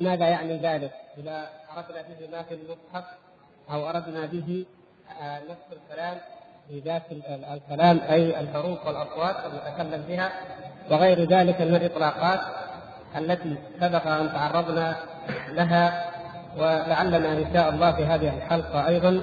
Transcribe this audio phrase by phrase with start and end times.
[0.00, 3.04] ماذا يعني ذلك؟ إذا أردنا به ما في المصحف
[3.70, 4.66] أو أردنا به
[5.20, 6.18] آه، نفس الكلام
[6.68, 7.02] في ذات
[7.52, 10.32] الكلام أي الحروف والأصوات المتكلم بها
[10.90, 12.40] وغير ذلك من الإطلاقات
[13.16, 14.96] التي سبق أن تعرضنا
[15.48, 16.10] لها
[16.56, 19.22] ولعلنا إن شاء الله في هذه الحلقة أيضا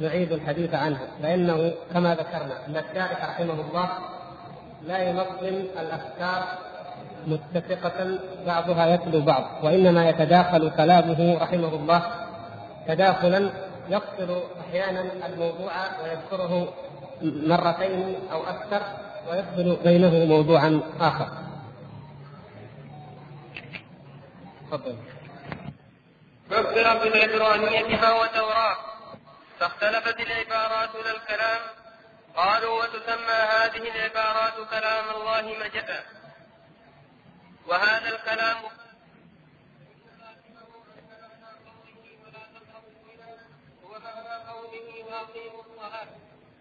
[0.00, 3.88] نعيد الحديث عنها لأنه كما ذكرنا أن الشارح رحمه الله
[4.86, 5.46] لا ينظم
[5.80, 6.69] الأفكار
[7.26, 12.02] متفقة بعضها يتلو بعض وإنما يتداخل كلامه رحمه الله
[12.88, 13.50] تداخلا
[13.88, 16.72] يفصل أحيانا الموضوع ويذكره
[17.22, 18.82] مرتين أو أكثر
[19.30, 21.28] ويفصل بينه موضوعا آخر.
[24.70, 24.96] تفضل.
[26.50, 28.76] فاختلف العبرانية فهو توراة
[29.58, 31.60] فاختلفت العبارات للكلام
[32.36, 36.00] قالوا وتسمى هذه العبارات كلام الله مجدا.
[37.70, 38.56] وهذا الكلام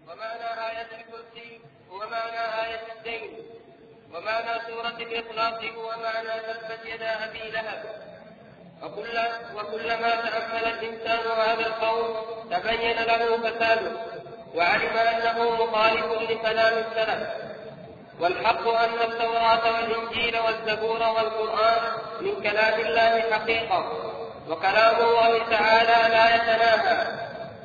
[0.07, 3.37] ومعنى آية الكرسي هو معنى آية الدين
[4.13, 7.83] ومعنى سورة الإخلاص هو معنى تبت يدا أبي لهب
[8.83, 9.19] وكل
[9.55, 12.15] وكلما تأمل الإنسان هذا القول
[12.51, 13.91] تبين له فساده
[14.55, 17.48] وعلم أنه مخالف لكلام السلف.
[18.19, 21.81] والحق أن التوراة والإنجيل والزبور والقرآن
[22.21, 23.91] من كلام الله حقيقة
[24.49, 27.07] وكلام الله تعالى لا يتناهى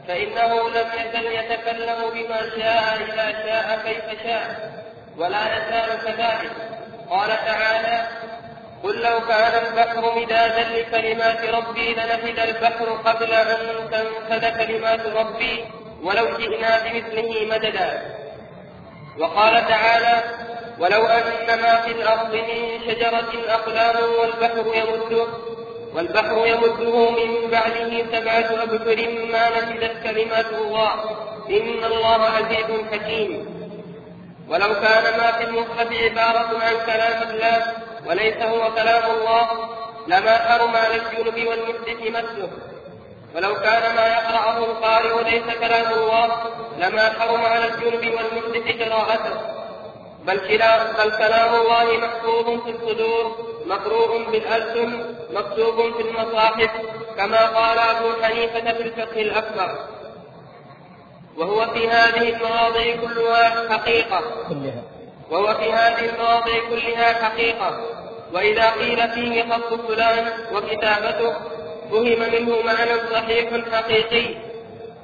[0.08, 4.72] فإنه لم يزل يتكلم بما شاء إذا شاء كيف شاء
[5.18, 6.52] ولا يزال كذلك.
[7.10, 8.06] قال تعالى
[8.82, 15.64] قل لو كان البحر مدادا لكلمات ربي لنفد البحر قبل أن تنفد كلمات ربي
[16.02, 18.02] ولو جئنا بمثله مددا.
[19.18, 20.22] وقال تعالى
[20.78, 25.26] ولو أن ما في الأرض من شجرة أقلام والبحر يمده
[25.94, 30.92] والبحر يمده من بعده سبعة أبحر ما نفدت كلمات الله.
[31.50, 33.54] إن الله عزيز حكيم.
[34.48, 37.62] ولو كان ما في المصحف عبارة عن كلام الله
[38.06, 39.48] وليس هو كلام الله
[40.06, 42.48] لما حرم على الجنب والمحدث مسه
[43.34, 46.28] ولو كان ما يقرأه القارئ وليس كلام الله
[46.78, 49.53] لما حرم على الجنب والمحدث قراءته
[50.26, 50.38] بل
[50.98, 53.36] بل كلام الله محفوظ في الصدور
[53.66, 56.70] مقروء بالألسن مكتوب في المصاحف
[57.16, 59.78] كما قال أبو حنيفة في الفقه الأكبر.
[61.36, 64.20] وهو في هذه المواضع كلها حقيقة.
[64.48, 64.82] كلها
[65.30, 67.80] وهو في هذه المواضع كلها حقيقة.
[68.32, 71.32] وإذا قيل فيه خط فلان وكتابته
[71.90, 74.34] فهم منه معنى صحيح حقيقي.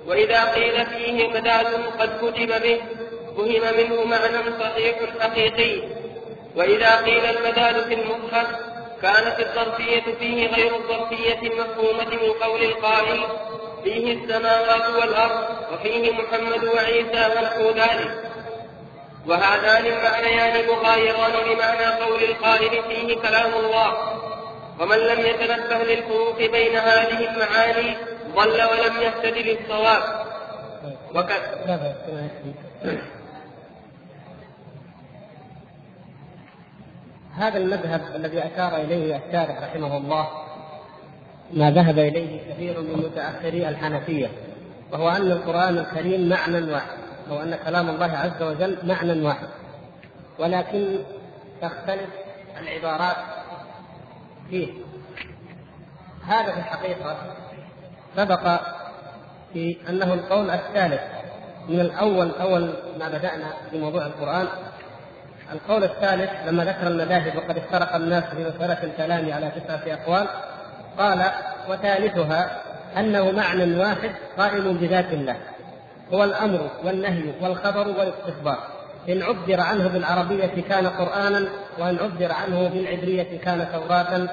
[0.07, 1.67] وإذا قيل فيه مداد
[1.99, 2.81] قد كتب به
[3.41, 5.83] فهم منه معنى صحيح حقيقي.
[6.57, 8.47] وإذا قيل المداد في المصحف
[9.03, 13.21] كانت الظرفية فيه غير الظرفية المفهومة من قول القائل
[13.85, 18.25] فيه السماوات والأرض وفيه محمد وعيسى ونحو ذلك
[19.27, 24.21] وهذان المعنيان مغايران لمعنى قول القائل فيه كلام الله.
[24.81, 27.97] ومن لم يتنبه للفروق بين هذه المعاني
[28.37, 30.03] ضل ولم يهتد للصواب.
[31.15, 31.51] وكذا.
[37.37, 40.29] هذا المذهب الذي أشار إليه الشارح رحمه الله
[41.53, 44.29] ما ذهب إليه كثير من متأخري الحنفية
[44.93, 46.99] وهو أن القرآن الكريم معنى واحد
[47.31, 49.49] أو أن كلام الله عز وجل معنى واحد.
[50.39, 50.99] ولكن
[51.63, 52.09] تختلف
[52.61, 53.17] العبارات
[54.51, 54.69] فيه.
[56.27, 57.17] هذا في الحقيقة
[58.17, 58.61] سبق
[59.53, 61.01] في أنه القول الثالث
[61.69, 64.47] من الأول أول ما بدأنا في موضوع القرآن
[65.53, 70.27] القول الثالث لما ذكر المذاهب وقد افترق الناس في مسألة الكلام على تسعة أقوال
[70.99, 71.31] قال
[71.69, 72.63] وثالثها
[72.97, 75.37] أنه معنى واحد قائم بذات الله
[76.13, 78.59] هو الأمر والنهي والخبر والاستخبار.
[79.09, 84.29] إن عبر عنه بالعربية كان قرآنا وإن عبر عنه بالعبرية كان توراة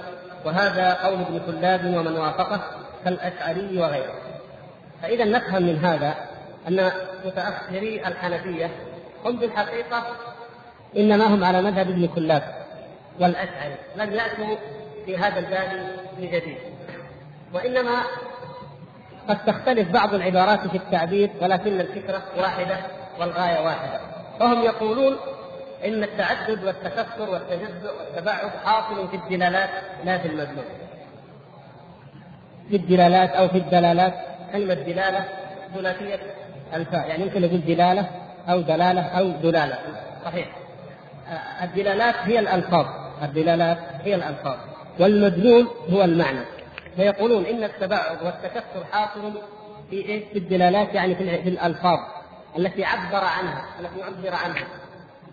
[0.45, 2.61] وهذا قول ابن كلاب ومن وافقه
[3.05, 4.13] كالأشعري وغيره.
[5.01, 6.15] فإذا نفهم من هذا
[6.67, 6.91] أن
[7.25, 8.69] متأخري الحنفية
[9.25, 10.03] هم بالحقيقة
[10.97, 12.43] إنما هم على مذهب ابن كلاب.
[13.19, 14.55] والأشعري لم يأتوا
[15.05, 16.57] في هذا الباب بجديد
[17.53, 18.01] وإنما
[19.29, 22.77] قد تختلف بعض العبارات في التعبير ولكن الفكرة واحدة
[23.19, 23.99] والغاية واحدة.
[24.39, 25.17] فهم يقولون
[25.85, 29.69] إن التعدد والتكثر والتجزؤ والتباعد حاصل في الدلالات
[30.05, 30.65] لا في المدلول.
[32.69, 34.13] في الدلالات أو في الدلالات.
[34.51, 35.25] كلمة دلالة
[35.75, 36.19] ثلاثية
[36.73, 38.09] الفاء يعني يمكن نقول دلالة
[38.49, 39.77] أو دلالة أو دلالة.
[40.25, 40.47] صحيح.
[41.63, 42.85] الدلالات هي الألفاظ.
[43.23, 44.57] الدلالات هي الألفاظ.
[44.99, 46.45] والمدلول هو المعنى.
[46.95, 49.33] فيقولون إن التباعد والتكسر حاصل
[49.89, 51.99] في إيه؟ في الدلالات يعني في الألفاظ
[52.57, 54.67] التي عبر عنها التي عبر عنها.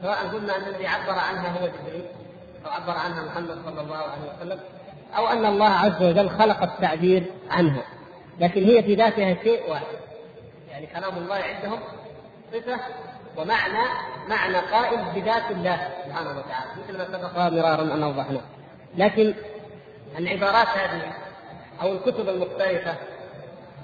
[0.02, 2.04] سواء قلنا أن الذي عبر عنها هو جبريل
[2.66, 4.60] أو عبر عنها محمد صلى الله عليه وسلم
[5.16, 7.82] أو أن الله عز وجل خلق التعبير عنها.
[8.40, 9.86] لكن هي في ذاتها شيء واحد.
[10.70, 11.78] يعني كلام الله عندهم
[12.52, 12.80] صفة
[13.36, 13.88] ومعنى
[14.28, 18.40] معنى قائم بذات الله سبحانه وتعالى مثل ما سبق مرارا أن أوضحنا.
[18.96, 19.34] لكن
[20.18, 21.12] العبارات هذه
[21.82, 22.94] أو الكتب المختلفة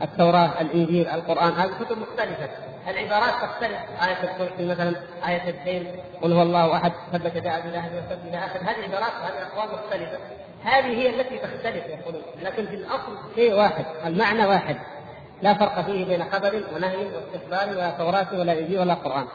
[0.03, 2.49] التوراة الإنجيل القرآن هذه كتب مختلفة.
[2.89, 3.79] العبارات تختلف.
[4.03, 4.97] آية الكرسي مثلا
[5.29, 5.87] آية الدين
[6.23, 10.19] قل هو الله أحد ثبت داء بله وسب إلى آخر هذه عبارات وهذه أقوال مختلفة.
[10.65, 12.23] هذه هي التي تختلف يقولون.
[12.43, 14.77] لكن في الأصل شيء واحد المعنى واحد.
[15.43, 19.27] لا فرق فيه بين خبر ونهي واستقبال ولا توراة ولا إنجيل ولا قرآن.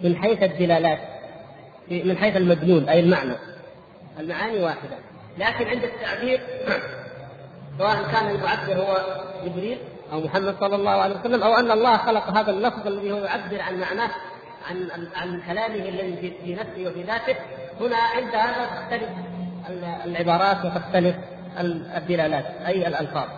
[0.00, 0.98] من حيث الدلالات
[1.90, 3.34] من حيث المدلول أي المعنى.
[4.18, 4.96] المعاني واحدة.
[5.38, 6.40] لكن عند التعبير
[7.78, 8.96] سواء كان المعبر هو
[9.44, 9.78] جبريل
[10.12, 13.60] أو محمد صلى الله عليه وسلم أو أن الله خلق هذا اللفظ الذي هو يعبر
[13.60, 14.10] عن معناه
[14.70, 17.36] عن عن كلامه الذي في نفسه وفي ذاته.
[17.80, 19.08] هنا عند هذا تختلف
[20.04, 21.16] العبارات وتختلف
[21.96, 23.28] الدلالات أي الألفاظ.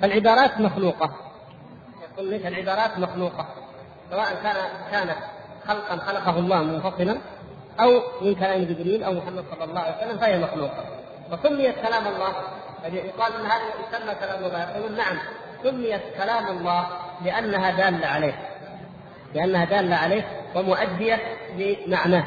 [0.00, 1.21] فالعبارات مخلوقة.
[2.14, 3.46] يقول لك العبارات مخلوقة
[4.10, 4.56] سواء كان
[4.90, 5.16] كانت
[5.66, 7.18] خلقا خلقه الله منفصلا
[7.80, 10.84] أو من كلام جبريل أو محمد صلى الله عليه وسلم فهي مخلوقة.
[11.32, 12.32] وسميت كلام الله
[12.84, 15.18] يقال إن هذا يسمى كلام الله يقولون نعم
[15.62, 16.86] سميت كلام الله
[17.24, 18.34] لأنها دالة عليه.
[19.34, 20.24] لأنها دالة عليه
[20.54, 21.18] ومؤدية
[21.56, 22.26] لمعناه.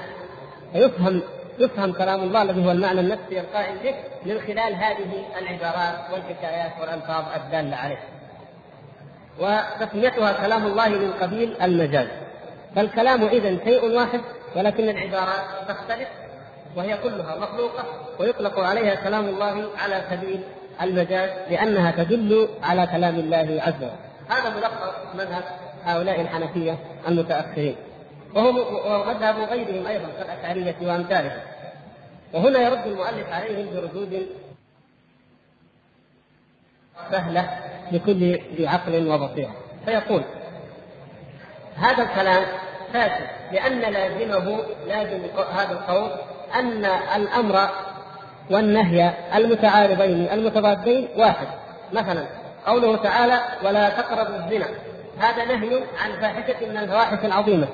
[0.74, 1.22] فيفهم
[1.60, 3.96] يفهم كلام الله الذي هو المعنى النفسي القائم به
[4.26, 8.15] من خلال هذه العبارات والحكايات والألفاظ الدالة عليه.
[9.40, 12.08] وتسميتها كلام الله من قبيل المجاز.
[12.76, 14.22] فالكلام إذا شيء واحد
[14.56, 16.08] ولكن العبارات تختلف
[16.76, 17.84] وهي كلها مخلوقة
[18.20, 20.40] ويطلق عليها كلام الله على سبيل
[20.82, 23.90] المجاز لأنها تدل على كلام الله عز وجل.
[24.30, 25.44] هذا ملخص مذهب
[25.86, 26.78] هؤلاء الحنفية
[27.08, 27.76] المتأخرين.
[28.36, 28.52] وهو
[29.06, 31.40] مذهب غيرهم أيضا كالأشعرية وأمثالهم.
[32.34, 34.28] وهنا يرد المؤلف عليهم بردود
[37.12, 37.50] سهلة
[37.92, 39.56] لكل ذي عقل وبصيرة.
[39.86, 40.22] فيقول
[41.76, 42.44] هذا الكلام
[42.94, 45.20] فاسد لأن لازمه لازم
[45.56, 46.12] هذا القول
[46.56, 47.70] أن الأمر
[48.52, 51.48] والنهي المتعارضين المتضادين واحد.
[51.94, 52.26] مثلا
[52.66, 54.66] قوله تعالى ولا تقربوا الزنا.
[55.20, 57.68] هذا نهي عن فاحشة من الفواحش العظيمة.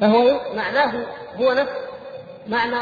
[0.00, 0.92] فهو معناه
[1.40, 1.72] هو نفس
[2.48, 2.80] معنى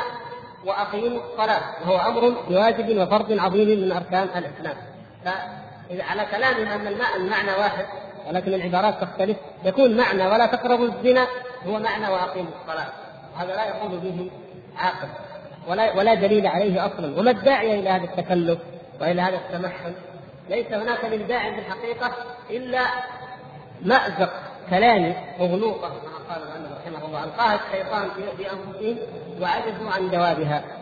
[0.64, 4.76] وأقيموا الصلاة وهو أمر بواجب وفرض عظيم من أركان الإسلام.
[5.88, 6.86] فإذا على كلامهم أن
[7.16, 7.86] المعنى واحد
[8.28, 9.36] ولكن العبارات تختلف.
[9.64, 11.26] يكون معنى ولا تقربوا الزنا
[11.66, 12.88] هو معنى وأقيموا الصلاة.
[13.36, 14.30] هذا لا يقول به
[14.76, 15.08] عاقل
[15.68, 17.20] ولا ولا دليل عليه أصلا.
[17.20, 18.58] وما الداعي إلى هذا التكلف
[19.00, 19.92] وإلى هذا التمحل؟
[20.48, 22.12] ليس هناك من داع في الحقيقة
[22.50, 22.80] إلا
[23.82, 24.32] مأزق
[24.70, 26.42] كلامي وغلوطه كما قال
[26.86, 27.24] رحمه الله.
[27.24, 28.98] القاها الشيطان في انفسهم
[29.40, 30.77] وعجزوا عن جوابها.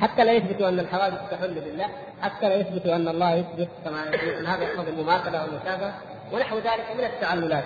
[0.00, 1.86] حتى لا يثبتوا أن الحوادث تحل بالله
[2.22, 5.94] حتى لا يثبتوا أن الله يثبت كما يقول ان هذا يقتضي المماثلة والمشابهة
[6.32, 7.64] ونحو ذلك من التعللات.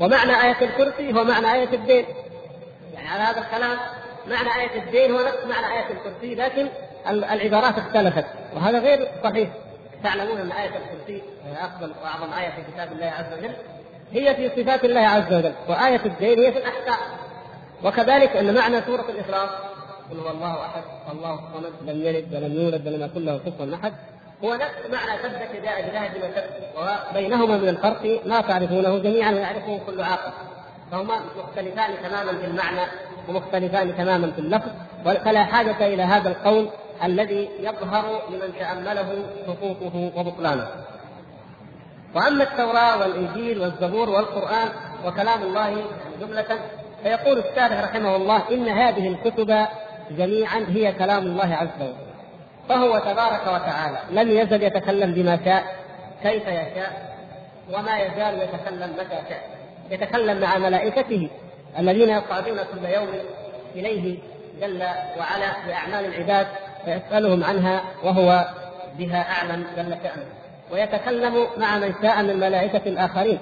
[0.00, 2.04] ومعنى آية الكرسي هو معنى آية الدين.
[2.94, 3.78] يعني على هذا الكلام
[4.26, 6.68] معنى آية الدين هو نفس معنى آية الكرسي لكن
[7.08, 8.24] العبارات اختلفت.
[8.54, 9.48] وهذا غير صحيح.
[10.04, 13.54] تعلمون أن آية الكرسي هي أفضل وأعظم آية في كتاب الله عز وجل
[14.12, 16.98] هي في صفات الله عز وجل وآية الدين هي في الأحكام.
[17.84, 19.50] وكذلك أن معنى سورة الإخلاص
[20.12, 23.92] قل هو الله أحد الله الصمد لم يلد ولم يولد ولم يكن له كفوا أحد.
[24.44, 30.00] هو نفس معنى ثبت يدا إله بما وبينهما من الفرق ما تعرفونه جميعا ويعرفه كل
[30.00, 30.32] عاقل.
[30.90, 32.90] فهما مختلفان تماما في المعنى
[33.28, 34.70] ومختلفان تماما في اللفظ.
[35.04, 36.68] فلا حاجة إلى هذا القول
[37.04, 40.66] الذي يظهر لمن تأمله سقوطه وبطلانه.
[42.14, 44.68] وأما التوراة والإنجيل والزبور والقرآن
[45.06, 45.84] وكلام الله
[46.20, 46.58] جملة
[47.02, 49.66] فيقول الشارح رحمه الله إن هذه الكتب
[50.18, 52.12] جميعا هي كلام الله عز وجل.
[52.68, 55.64] فهو تبارك وتعالى لم يزل يتكلم بما شاء
[56.22, 57.16] كيف يشاء
[57.74, 59.50] وما يزال يتكلم متى شاء
[59.90, 61.30] يتكلم مع ملائكته
[61.78, 63.08] الذين يصعدون كل يوم
[63.74, 64.18] إليه
[64.60, 64.82] جل
[65.18, 66.46] وعلا بأعمال العباد
[66.84, 68.46] فيسألهم عنها وهو
[68.98, 70.26] بها أعلم جل شأنه
[70.72, 73.38] ويتكلم مع من شاء من ملائكة الآخرين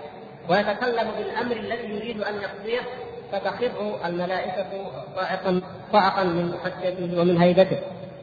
[0.49, 2.81] ويتكلم بالأمر الذي يريد أن يقضيه
[3.33, 4.67] فتخر الملائكة
[5.17, 5.61] صاعقا
[5.93, 7.79] صعقا من خشيته ومن هيبته.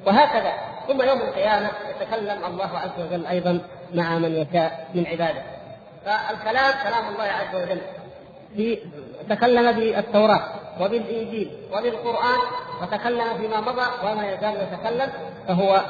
[0.05, 0.53] وهكذا
[0.87, 3.59] ثم يوم القيامة يتكلم الله عز وجل أيضا
[3.93, 5.41] مع من يشاء من عباده.
[6.05, 7.81] فالكلام كلام الله عز وجل
[8.55, 8.79] في
[9.29, 10.43] تكلم بالتوراة
[10.81, 12.39] وبالإنجيل وبالقرآن
[12.81, 15.09] وتكلم فيما مضى وما يزال يتكلم
[15.47, 15.81] فهو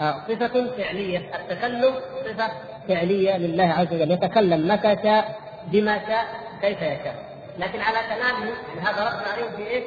[0.00, 1.18] آه، صفة فعلية.
[1.34, 1.94] التكلم
[2.24, 2.50] صفة
[2.88, 4.10] فعلية لله عز وجل.
[4.10, 6.24] يتكلم متى شاء بما شاء
[6.62, 7.33] كيف يشاء.
[7.58, 9.84] لكن على كلامه يعني هذا رد عليهم في إيش؟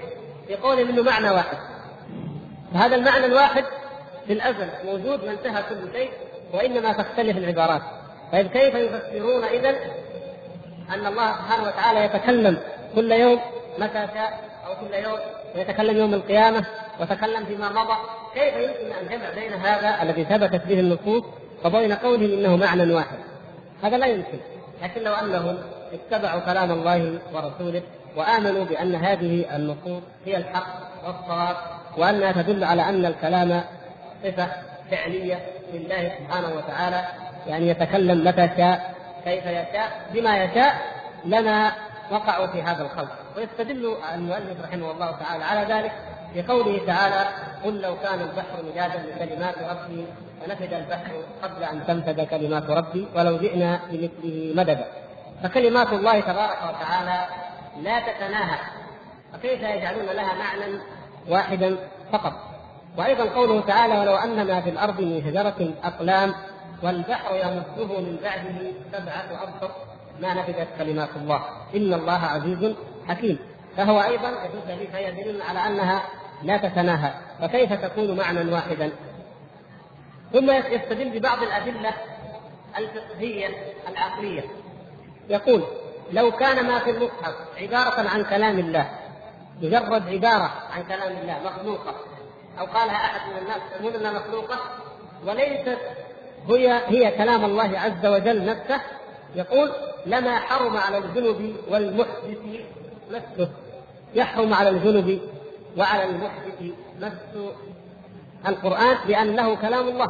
[0.48, 1.58] في قوله منه معنى واحد.
[2.74, 3.64] فهذا المعنى الواحد
[4.28, 6.12] في الأزل موجود وانتهى كل شيء
[6.54, 7.82] وإنما تختلف العبارات.
[8.32, 9.70] طيب كيف يفسرون اذا
[10.90, 12.58] أن الله سبحانه وتعالى يتكلم
[12.96, 13.40] كل يوم
[13.78, 15.20] متى شاء أو كل يوم
[15.56, 16.66] ويتكلم يوم القيامة
[17.00, 17.98] وتكلم فيما مضى؟
[18.34, 21.24] كيف يمكن أن جمع بين هذا الذي ثبتت به النصوص
[21.66, 23.18] وبين قولهم إنه معنى واحد؟
[23.84, 24.40] هذا لا يمكن.
[24.84, 25.58] لكن لو انهم
[25.94, 27.82] اتبعوا كلام الله ورسوله
[28.16, 30.68] وآمنوا بأن هذه النصوص هي الحق
[31.06, 31.56] والصواب
[31.98, 33.64] وانها تدل على أن الكلام
[34.24, 34.48] صفة
[34.92, 35.40] فعلية
[35.74, 37.06] لله سبحانه وتعالى
[37.48, 40.76] يعني يتكلم متى شاء كيف يشاء بما يشاء
[41.26, 41.72] لما
[42.12, 43.12] وقعوا في هذا الخلق.
[43.38, 45.92] ويستدل المؤلف رحمه الله تعالى على ذلك
[46.36, 47.28] بقوله تعالى
[47.64, 50.06] قل لو كان البحر مدادا لكلمات ربي
[50.48, 51.12] لنفد البحر
[51.44, 54.86] قبل أن تنفد كلمات ربي ولو جئنا بمثله مددا
[55.44, 57.28] فكلمات الله تبارك وتعالى
[57.82, 58.60] لا تتناهى
[59.34, 60.80] فكيف يجعلون لها معنى
[61.30, 61.78] واحدا
[62.12, 62.34] فقط؟
[62.98, 66.34] وأيضا قوله تعالى ولو أن ما في الأرض من شجرة أقلام
[66.84, 69.72] والبحر يمده من بعده سبعة ابحر
[70.20, 71.42] ما نفدت كلمات الله.
[71.76, 72.76] إن الله عزيز
[73.08, 73.40] حكيم.
[73.78, 74.30] فهو أيضا
[74.94, 76.04] يدل على أنها
[76.44, 77.14] لا تتناهى.
[77.42, 78.92] فكيف تكون معنى واحدا؟
[80.34, 81.94] ثم يستدل ببعض الأدلة
[82.78, 83.50] الفقهية
[83.90, 84.44] العقلية.
[85.30, 85.64] يقول
[86.12, 88.90] لو كان ما في المصحف عبارة عن كلام الله
[89.62, 91.96] مجرد عبارة عن كلام الله مخلوقة
[92.60, 94.60] أو قالها أحد من الناس يقول إنها مخلوقة
[95.26, 95.78] وليست
[96.50, 98.82] هي هي كلام الله عز وجل نفسه
[99.36, 99.72] يقول
[100.06, 102.38] لما حرم على الجنب والمحدث
[103.12, 103.50] مسه
[104.16, 105.22] يحرم على الجنب
[105.78, 106.62] وعلى المحدث
[107.00, 107.52] مس
[108.48, 110.08] القرآن بأنه كلام الله.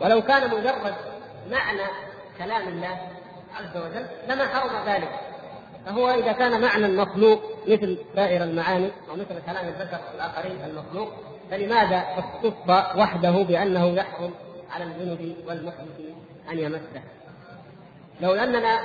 [0.00, 0.94] ولو كان مجرد
[1.50, 1.82] معنى
[2.38, 2.98] كلام الله
[3.56, 5.10] عز وجل لما حرم ذلك.
[5.86, 11.08] فهو إذا كان معنى مخلوق مثل سائر المعاني أو مثل كلام البشر الآخرين المخلوق
[11.50, 14.34] فلماذا اختص وحده بأنه يحرم
[14.70, 16.00] على الجنب والمحدث
[16.52, 17.02] أن يمسه؟
[18.20, 18.80] لو أننا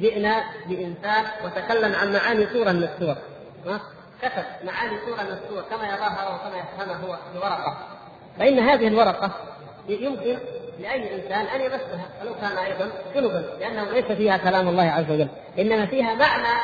[0.00, 3.16] جئنا بإنسان وتكلم عن معاني سورة من السور
[4.22, 7.76] كتب معاني سورة من السور كما يراها وكما يفهمها هو في ورقة.
[8.38, 9.30] فإن هذه الورقة
[9.88, 10.38] يمكن
[10.78, 15.28] لأي إنسان أن يمسها ولو كان أيضا جنبا لأنه ليس فيها كلام الله عز وجل
[15.58, 16.60] إنما فيها معنى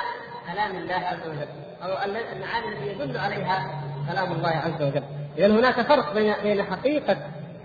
[0.53, 1.49] كلام الله عز وجل
[1.83, 1.89] أو
[2.33, 5.03] المعاني التي يدل عليها كلام الله عز وجل.
[5.39, 7.17] إذا هناك فرق بين بين حقيقة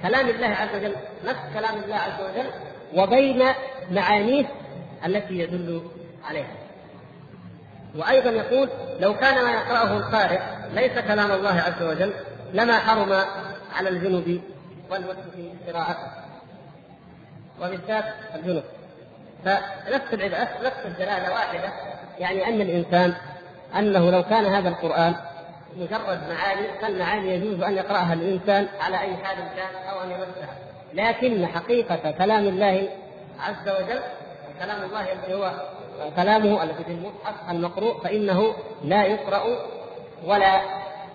[0.01, 2.49] كلام الله عز وجل نفس كلام الله عز وجل
[2.95, 3.43] وبين
[3.91, 4.45] معانيه
[5.05, 5.81] التي يدل
[6.29, 6.55] عليها.
[7.95, 10.39] وأيضا يقول لو كان ما يقرأه القارئ
[10.73, 12.13] ليس كلام الله عز وجل
[12.53, 13.13] لما حرم
[13.75, 14.41] على الجنب
[14.91, 16.25] والمسلم قراءته.
[17.61, 18.63] وبالذات الجنب
[19.45, 21.73] فنفس العبادة نفس الدلاله واحدة.
[22.19, 23.15] يعني أن الإنسان
[23.79, 25.15] أنه لو كان هذا القرآن
[25.77, 30.55] مجرد معاني فالمعاني يجوز أن يقرأها الإنسان على أي حال كان أو أن يمسها
[30.93, 32.89] لكن حقيقة كلام الله
[33.39, 33.99] عز وجل
[34.59, 35.51] كلام الله الذي هو
[36.15, 39.43] كلامه الذي في المصحف المقروء فإنه لا يقرأ
[40.25, 40.61] ولا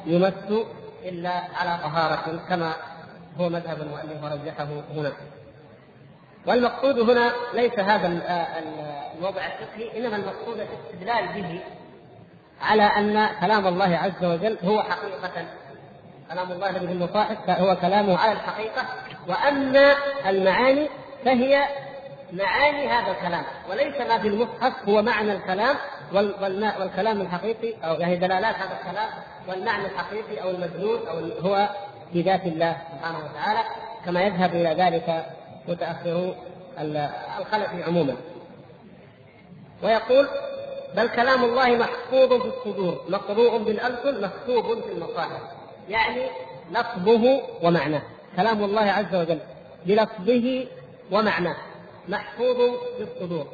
[0.06, 0.64] يمس
[1.04, 2.72] إلا على طهارة كما
[3.40, 5.12] هو مذهب المؤلف ورجحه هنا.
[6.46, 8.06] والمقصود هنا ليس هذا
[9.18, 11.60] الوضع الفقهي إنما المقصود الاستدلال به
[12.62, 15.46] على أن كلام الله عز وجل هو حقيقة.
[16.30, 18.82] كلام الله الذي في المصاحف هو كلامه على الحقيقة
[19.28, 19.76] وأن
[20.26, 20.88] المعاني
[21.24, 21.64] فهي
[22.32, 25.76] معاني هذا الكلام وليس ما في المصحف هو معنى الكلام
[26.80, 29.08] والكلام الحقيقي أو يعني دلالات هذا الكلام
[29.48, 31.68] والمعنى الحقيقي أو المدلول أو هو
[32.12, 33.60] في ذات الله سبحانه وتعالى
[34.04, 35.26] كما يذهب إلى ذلك
[35.68, 36.34] متاخرو
[37.38, 38.16] الخلف عموما.
[39.82, 40.28] ويقول
[40.96, 45.42] بل كلام الله محفوظ في الصدور مقروء بالألسن مكتوب في المصاحف.
[45.88, 46.26] يعني
[46.70, 48.02] لفظه ومعناه.
[48.36, 49.40] كلام الله عز وجل
[49.86, 50.66] بلفظه
[51.12, 51.56] ومعناه.
[52.08, 52.56] محفوظ
[52.96, 53.46] في الصدور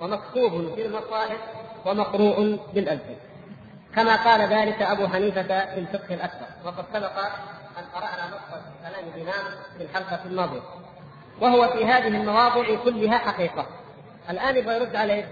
[0.00, 1.38] ومكتوب في المصاحف
[1.86, 3.16] ومقروء بالألسن.
[3.96, 6.46] كما قال ذلك أبو حنيفة في الفقه الأكبر.
[6.64, 7.18] وقد سبق
[7.78, 9.44] أن قرأنا نص كلام الإمام
[9.78, 10.60] في الحلقة الماضية.
[11.40, 13.66] وهو في هذه المواضع كلها حقيقة.
[14.30, 15.28] الآن يبغى يرد عليه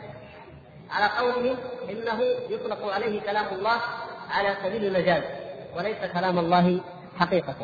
[0.90, 1.56] على قوله
[1.90, 3.80] إنه يطلق عليه كلام الله
[4.30, 5.22] على سبيل المجاز
[5.76, 6.80] وليس كلام الله
[7.18, 7.54] حقيقة.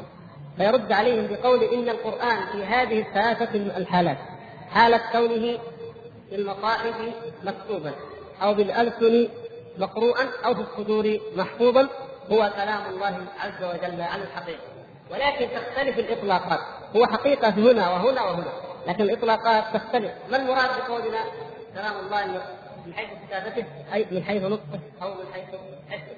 [0.56, 4.18] فيرد عليهم بقول إن القرآن في هذه الثلاثة الحالات
[4.70, 5.58] حالة كونه
[6.30, 6.94] في المصاحف
[7.42, 7.92] مكتوبا
[8.42, 9.28] أو بالألسن
[9.78, 11.88] مقروءا أو في الصدور محفوظا
[12.32, 14.60] هو كلام الله عز وجل عن الحقيقة.
[15.10, 16.60] ولكن تختلف الإطلاقات.
[16.96, 18.52] هو حقيقة هنا وهنا وهنا.
[18.86, 20.12] لكن الإطلاقات تختلف.
[20.30, 21.24] ما المراد بقولنا
[21.74, 22.42] كلام الله
[22.86, 25.44] من حيث كتابته أي من حيث نطقه أو من حيث
[25.90, 26.16] حسه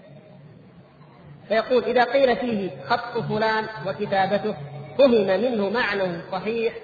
[1.48, 4.54] فيقول إذا قيل فيه خط فلان وكتابته
[4.98, 6.74] فهم منه معنى صحيح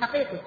[0.00, 0.38] حقيقي.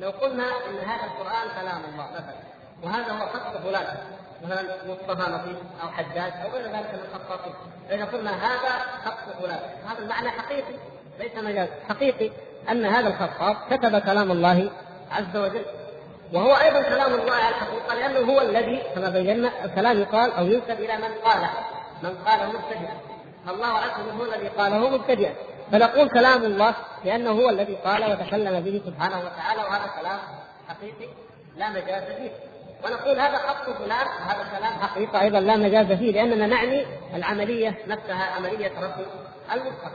[0.00, 2.36] لو قلنا إن هذا القرآن كلام الله مثلا
[2.82, 3.96] وهذا هو خط فلان
[4.44, 7.54] مثلا مصطفى نصيب أو حجاج أو غير ذلك من الخطاطين.
[7.88, 8.72] فاذا قلنا هذا
[9.04, 10.74] خط فلان هذا المعنى حقيقي
[11.18, 11.68] ليس مجاز.
[11.88, 12.30] حقيقي
[12.70, 14.70] أن هذا الخطاط كتب كلام الله
[15.12, 15.64] عز وجل
[16.32, 20.70] وهو أيضا كلام الله على الحقيقة لأنه هو الذي كما بينا الكلام يقال أو ينسب
[20.70, 21.50] إلى من قاله.
[22.02, 22.94] من قاله مبتدئا.
[23.48, 25.34] الله عز وجل هو الذي قاله مبتدئا.
[25.72, 26.74] فنقول كلام الله
[27.04, 30.18] لأنه هو الذي قال وتكلم به سبحانه وتعالى وهذا كلام
[30.68, 31.08] حقيقي
[31.56, 32.30] لا مجاز فيه.
[32.84, 38.24] ونقول هذا خط فلان وهذا كلام حقيقة أيضا لا مجاز فيه لأننا نعني العملية نفسها
[38.24, 39.04] عملية رفع
[39.52, 39.92] المصحف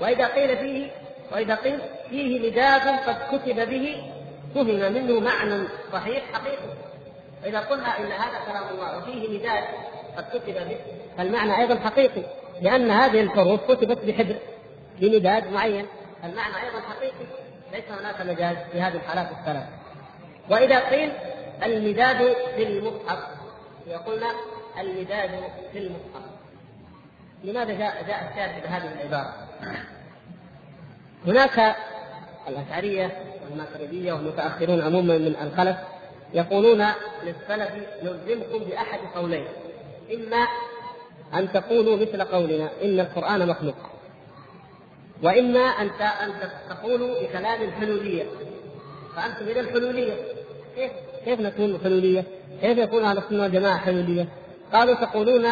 [0.00, 0.90] وإذا قيل فيه
[1.32, 1.80] وإذا قيل
[2.10, 4.12] فيه مداد قد كتب به
[4.54, 6.68] فهم منه معنى صحيح حقيقي.
[7.44, 9.64] واذا قلنا إن هذا كلام الله وفيه مداد
[10.16, 10.78] قد كتب به
[11.18, 12.22] فالمعنى أيضا حقيقي
[12.60, 14.36] لأن هذه الحروف كتبت بحبر
[15.00, 15.86] بمداد معين.
[16.24, 17.26] المعنى أيضا حقيقي
[17.72, 19.66] ليس هناك مجاز في هذه الحالات الثلاث
[20.50, 21.12] وإذا قيل
[21.62, 23.18] المداد في المصحف
[23.86, 24.26] يقولنا
[24.80, 25.30] المداد
[25.72, 26.22] في المصحف
[27.44, 29.34] لماذا جاء جاء الشارع بهذه العبارة؟
[31.26, 31.76] هناك
[32.48, 35.76] الأشعرية والماتريديه والمتأخرون عموما من الخلف
[36.34, 36.86] يقولون
[37.22, 37.70] للسلف
[38.02, 39.46] نلزمكم بأحد قولين
[40.14, 40.46] إما
[41.34, 43.76] أن تقولوا مثل قولنا إن القرآن مخلوق
[45.22, 46.32] وإما أن أن
[46.68, 48.24] تقولوا بكلام الحلوليه
[49.16, 50.14] فأنتم إلى الحلوليه
[50.76, 50.92] كيف
[51.24, 52.24] كيف نكون حلولية؟
[52.60, 54.28] كيف يكون أهل السنة والجماعة حلولية؟
[54.72, 55.46] قالوا تقولون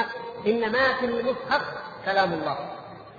[0.47, 1.63] إن ما في المصحف
[2.05, 2.59] كلام الله.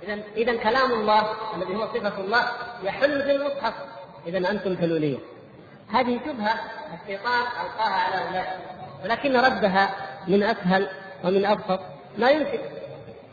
[0.02, 1.22] اذا اذا كلام الله
[1.56, 2.42] الذي هو صفة الله
[2.82, 3.74] يحل في المصحف.
[4.26, 5.18] اذا أنتم حلولية.
[5.92, 6.54] هذه شبهة
[7.02, 8.58] الشيطان ألقاها على اولئك
[9.04, 9.90] ولكن ردها
[10.28, 10.88] من أسهل
[11.24, 11.80] ومن أبسط
[12.18, 12.58] ما يمكن.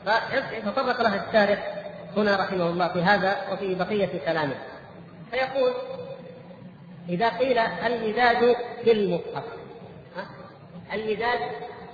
[0.05, 1.83] فتطرق لها الشارح
[2.17, 4.55] هنا رحمه الله في هذا وفي بقية كلامه.
[5.31, 5.73] فيقول
[7.09, 9.43] إذا قيل المداد في المصحف
[10.93, 11.39] المداد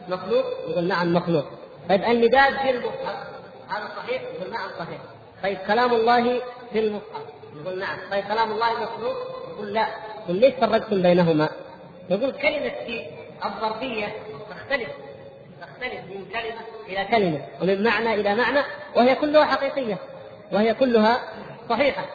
[0.08, 1.46] مخلوق؟ يقول نعم مخلوق.
[1.90, 3.28] طيب المداد في المصحف
[3.70, 5.00] هذا صحيح؟ يقول نعم صحيح.
[5.44, 6.42] طيب كلام الله
[6.74, 7.22] في المصحف
[7.62, 7.98] يقول نعم.
[8.12, 9.16] طيب كلام الله مخلوق؟
[9.54, 9.88] يقول لا.
[10.24, 11.50] يقول ليش فرقتم بينهما؟
[12.10, 13.06] يقول كلمة في
[13.46, 14.08] الظرفية
[14.50, 14.90] تختلف
[15.62, 18.60] تختلف من كلمة إلى كلمة ومن معنى إلى معنى
[18.96, 19.98] وهي كلها حقيقية
[20.52, 21.20] وهي كلها
[21.70, 22.06] صحيحة.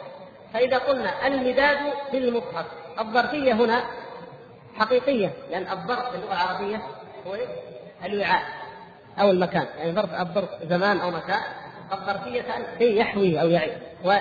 [0.53, 1.77] فإذا قلنا المداد
[2.11, 2.65] في المصحف
[2.99, 3.83] الظرفية هنا
[4.75, 6.81] حقيقية لأن الظرف في اللغة العربية
[7.27, 7.37] هو
[8.05, 8.43] الوعاء
[9.19, 9.67] أو المكان.
[9.77, 11.41] يعني ظرف الظرف زمان أو مكان
[11.93, 12.45] الظرفية
[12.77, 14.13] شيء يحوي أو يعي و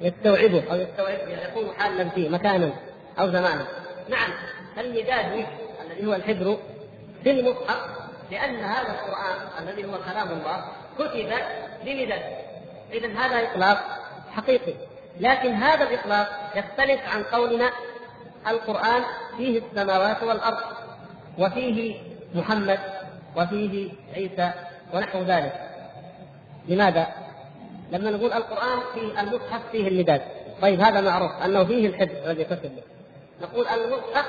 [0.00, 2.72] يستوعبه أو يستوعب يعني يكون حالا فيه مكانا
[3.18, 3.66] أو زمانا.
[4.08, 4.30] نعم
[4.78, 5.46] المداد
[5.86, 6.58] الذي هو الحبر
[7.24, 7.98] في المصحف
[8.30, 10.64] لأن هذا القرآن الذي هو كلام الله
[10.98, 11.32] كتب
[11.84, 12.22] بمداد
[12.92, 13.78] إذا هذا إطلاق
[14.36, 14.74] حقيقي.
[15.20, 17.70] لكن هذا الإطلاق يختلف عن قولنا
[18.48, 19.02] القرآن
[19.36, 20.58] فيه السماوات والأرض
[21.38, 21.96] وفيه
[22.34, 22.78] محمد
[23.36, 24.52] وفيه عيسى
[24.94, 25.52] ونحو ذلك.
[26.68, 27.06] لماذا؟
[27.92, 30.22] لما نقول القرآن في المصحف فيه المداد.
[30.62, 32.82] طيب هذا معروف أنه فيه الحفظ الذي كتب به.
[33.42, 34.26] نقول المصحف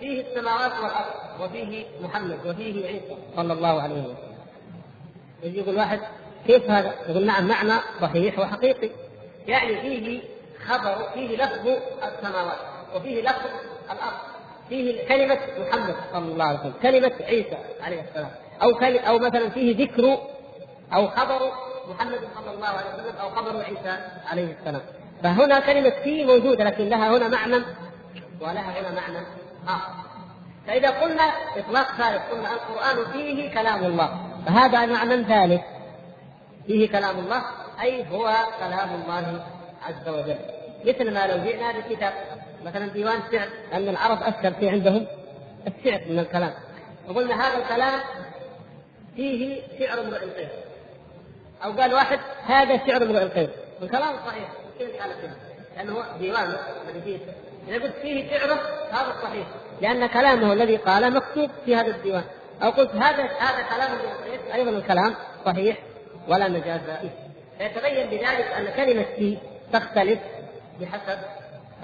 [0.00, 4.16] فيه السماوات والأرض وفيه محمد وفيه عيسى صلى الله عليه وسلم.
[5.42, 6.00] يجي يقول واحد
[6.46, 8.90] كيف هذا؟ يقول نعم معنى صحيح وحقيقي.
[9.46, 10.20] يعني فيه
[10.66, 11.68] خبر فيه لفظ
[12.02, 12.58] السماوات
[12.96, 13.50] وفيه لفظ
[13.84, 14.16] الأرض
[14.68, 18.30] فيه كلمة محمد صلى الله عليه وسلم كلمة عيسى عليه السلام
[18.62, 18.70] أو
[19.08, 20.18] أو مثلا فيه ذكر
[20.94, 21.52] أو خبر
[21.88, 24.82] محمد صلى الله عليه وسلم أو خبر عيسى عليه السلام.
[25.22, 27.56] فهنا كلمة فيه موجودة لكن لها هنا معنى
[28.40, 29.26] ولها هنا معنى
[29.68, 29.92] آخر.
[30.66, 31.22] فإذا قلنا
[31.56, 35.60] إطلاق ثالث قلنا القرآن فيه كلام الله فهذا معنى ثالث
[36.66, 37.42] فيه كلام الله
[37.82, 39.46] أي هو كلام الله
[39.82, 40.38] عز وجل.
[40.84, 42.12] مثل ما لو جئنا بكتاب
[42.64, 45.06] مثلا ديوان شعر لأن العرب أكثر في عندهم
[45.66, 46.52] الشعر من الكلام.
[47.08, 48.00] وقلنا هذا الكلام
[49.16, 50.50] فيه شعر امرئ القيس
[51.64, 53.50] أو قال واحد هذا شعر امرئ القيس
[53.82, 55.12] الكلام صحيح كيف على
[55.76, 56.56] لأنه ديوان
[56.88, 57.18] الذي فيه
[57.68, 58.60] إذا قلت فيه شعره
[58.90, 59.46] هذا صحيح.
[59.80, 62.24] لأن كلامه الذي قال مكتوب في هذا الديوان.
[62.62, 65.14] أو قلت هذا هذا كلام ابن القيس أيضا الكلام
[65.46, 65.76] صحيح
[66.28, 67.25] ولا مجاز فيه
[67.58, 69.38] فيتبين بذلك أن كلمة في
[69.72, 70.18] تختلف
[70.80, 71.18] بحسب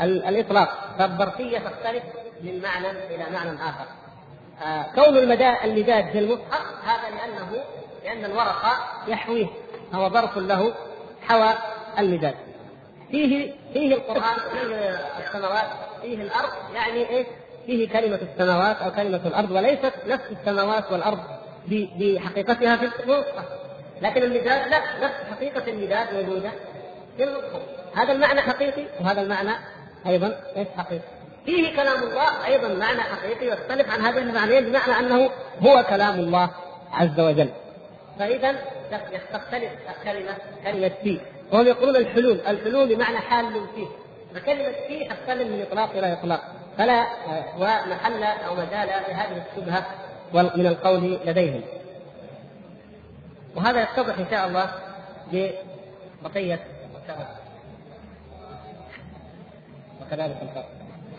[0.01, 2.03] الإطلاق فالظرفية تختلف
[2.43, 3.87] من معنى إلى معنى آخر.
[4.65, 7.65] آه كون المداد في المصحف هذا لأنه
[8.05, 8.73] لأن الورقة
[9.09, 9.47] يحويه
[9.93, 10.75] فهو ظرف له
[11.23, 11.55] حوى
[11.99, 12.35] المداد
[13.11, 15.67] فيه فيه القرآن فيه السماوات
[16.03, 17.27] فيه الأرض يعني إيه؟
[17.67, 21.19] فيه كلمة السماوات أو كلمة الأرض وليست نفس السماوات والأرض
[21.69, 23.45] بحقيقتها في النطق
[24.03, 26.51] لكن المداد لا نفس حقيقة المداد موجودة
[27.17, 27.63] في النطق
[27.97, 29.53] هذا المعنى حقيقي وهذا المعنى
[30.07, 31.03] أيضا ليس حقيقي؟
[31.47, 36.51] فيه كلام الله أيضا معنى حقيقي يختلف عن هذين المعنيين بمعنى أنه هو كلام الله
[36.93, 37.49] عز وجل.
[38.19, 38.53] فإذا
[39.33, 41.19] تختلف الكلمة كلمة فيه.
[41.53, 43.87] وهم يقولون الحلول الحلول بمعنى حال فيه.
[44.35, 46.41] فكلمة فيه تختلف من إطلاق إلى إطلاق.
[46.79, 47.07] فلا
[47.59, 49.87] ومحل أو مجال لهذه الشبهة
[50.57, 51.63] من القول لديهم.
[53.57, 54.71] وهذا يتضح إن شاء الله
[55.33, 56.61] ببقية
[60.01, 60.69] وكذلك الفرق.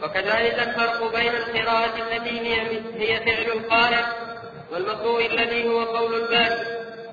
[0.03, 2.61] وكذلك الفرق بين القراءة التي هي
[2.95, 4.03] هي فعل القارئ
[4.71, 6.61] والمقروء الذي هو قول الباري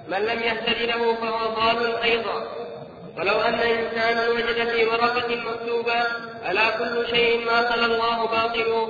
[0.09, 2.43] من لم يهتد له فهو ضال أيضا.
[3.19, 6.01] ولو أن إنسانا وجد في ورقة مكتوبة
[6.51, 8.89] ألا كل شيء ما خلا الله باطل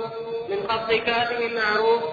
[0.49, 2.03] من خط كاتب معروف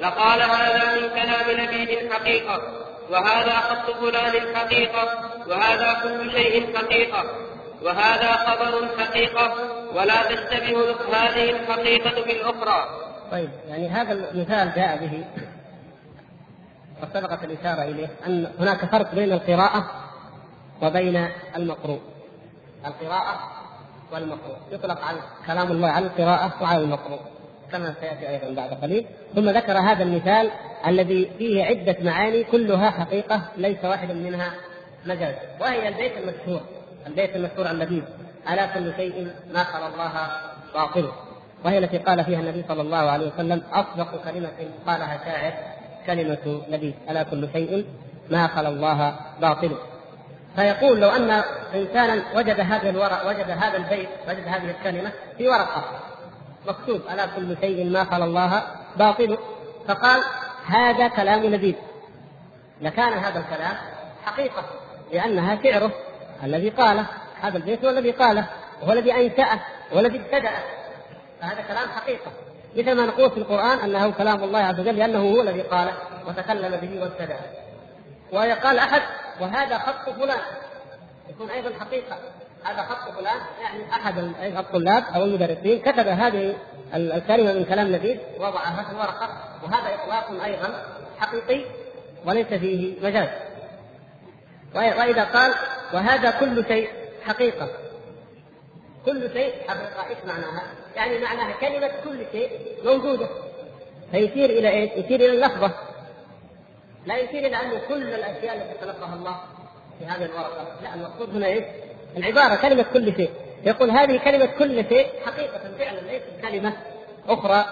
[0.00, 2.62] لقال هذا من كلام نبي حقيقة.
[3.10, 5.04] وهذا خط فلان حقيقة
[5.48, 7.24] وهذا كل شيء حقيقة
[7.82, 9.54] وهذا خبر حقيقة
[9.94, 12.88] ولا تشتبه هذه الحقيقة بالأخرى.
[13.30, 15.24] طيب يعني هذا المثال جاء به
[17.02, 19.90] وسبقت الإشارة إليه أن هناك فرق بين القراءة
[20.82, 22.00] وبين المقروء.
[22.86, 23.40] القراءة
[24.12, 24.56] والمقروء.
[24.70, 27.20] يطلق على كلام الله على القراءة وعلى المقروء.
[27.72, 29.06] كما سيأتي أيضا بعد قليل.
[29.34, 30.50] ثم ذكر هذا المثال
[30.86, 34.52] الذي فيه عدة معاني كلها حقيقة ليس واحد منها
[35.06, 35.34] مجاز.
[35.60, 36.60] وهي البيت المشهور
[37.06, 38.02] البيت المشهور النبي
[38.50, 40.12] ألا كل شيء ما خلا الله
[40.74, 41.08] باطل.
[41.64, 44.50] وهي التي قال فيها النبي صلى الله عليه وسلم أصدق كلمة
[44.86, 45.52] قالها شاعر
[46.06, 46.94] كلمة نبي.
[47.10, 47.84] ألا كل شيء
[48.30, 49.70] ما خلا الله باطل.
[50.56, 51.30] فيقول لو أن
[51.74, 56.09] إنسانا وجد هذا الورق وجد هذا البيت وجد هذه الكلمة في ورقة.
[56.66, 58.62] مكتوب ألا كل شيء ما خلا الله
[58.96, 59.38] باطل؟
[59.88, 60.22] فقال
[60.66, 61.76] هذا كلام نبي
[62.80, 63.76] لكان هذا الكلام
[64.24, 64.64] حقيقة
[65.12, 65.92] لأنها شعره
[66.44, 67.06] الذي قاله
[67.40, 68.46] هذا البيت هو الذي قاله
[68.82, 69.60] وهو الذي أنشأه
[69.92, 70.62] والذي ابتدأه.
[71.40, 72.32] فهذا كلام حقيقة.
[72.76, 75.92] مثل ما نقول في القرآن أنه كلام الله عز وجل لأنه هو الذي قاله
[76.26, 77.40] وتكلم به وابتدأه.
[78.32, 79.02] ويقال أحد
[79.40, 80.40] وهذا خط فلان.
[81.28, 82.16] يكون أيضا حقيقة.
[82.64, 84.18] هذا خط فلان يعني أحد
[84.58, 86.56] الطلاب أو المدرسين كتب هذه
[86.94, 89.28] الكلمة من كلام نبيل وضعها في الورقة
[89.64, 90.84] وهذا إطلاق أيضا
[91.18, 91.64] حقيقي
[92.26, 93.28] وليس فيه مجاز
[94.74, 95.54] وإذا قال
[95.92, 96.88] وهذا كل شيء
[97.26, 97.68] حقيقة
[99.06, 100.62] كل شيء حقيقة إيش معناها؟
[100.96, 102.50] يعني معناها كلمة كل شيء
[102.84, 103.28] موجودة
[104.12, 105.72] فيشير إلى إيش؟ يشير إلى اللفظة
[107.06, 109.36] لا يشير إلى أنه كل الأشياء التي خلقها الله
[109.98, 111.64] في هذه الورقة لا المقصود هنا إيش؟
[112.16, 113.30] العبارة كلمة كل شيء.
[113.64, 116.72] يقول هذه كلمة كل شيء حقيقة فعلا ليست كلمة
[117.28, 117.64] أخرى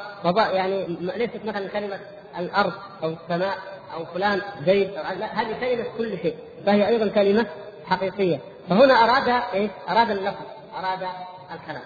[0.55, 2.01] يعني ليست مثلا كلمة
[2.39, 2.73] الأرض
[3.03, 3.59] أو السماء
[3.95, 7.47] أو فلان زيد لا هذه كلمة كل شيء فهي أيضا كلمة
[7.87, 8.39] حقيقية.
[8.69, 10.47] فهنا أراد إيش؟ أراد اللفظ
[10.79, 11.09] أراد
[11.55, 11.83] الكلام.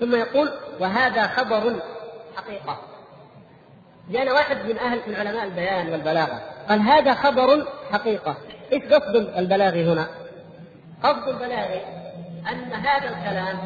[0.00, 1.74] ثم يقول وهذا خبر
[2.36, 2.78] حقيقة.
[4.10, 8.36] جاءنا واحد من أهل من علماء البيان والبلاغة قال هذا خبر حقيقة.
[8.72, 10.08] إيش قصد البلاغي هنا؟
[11.04, 11.82] قصد البلاغي
[12.50, 13.58] أن هذا الكلام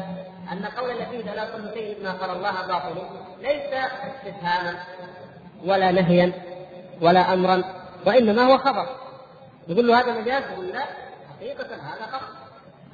[0.51, 2.95] أن قول الذي لا كل شيء ما قال الله باطل
[3.41, 3.73] ليس
[4.03, 4.79] استفهاما
[5.65, 6.33] ولا نهيا
[7.01, 7.63] ولا أمرا
[8.05, 8.87] وإنما هو خبر.
[9.67, 10.83] يقول له هذا مجاز يقول لا؟
[11.35, 12.27] حقيقة هذا خبر.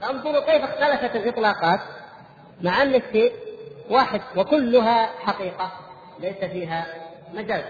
[0.02, 1.80] فانظروا كيف اختلفت الإطلاقات
[2.62, 3.34] مع أن الشيء
[3.90, 5.72] واحد وكلها حقيقة
[6.20, 6.86] ليس فيها
[7.34, 7.64] مجاز.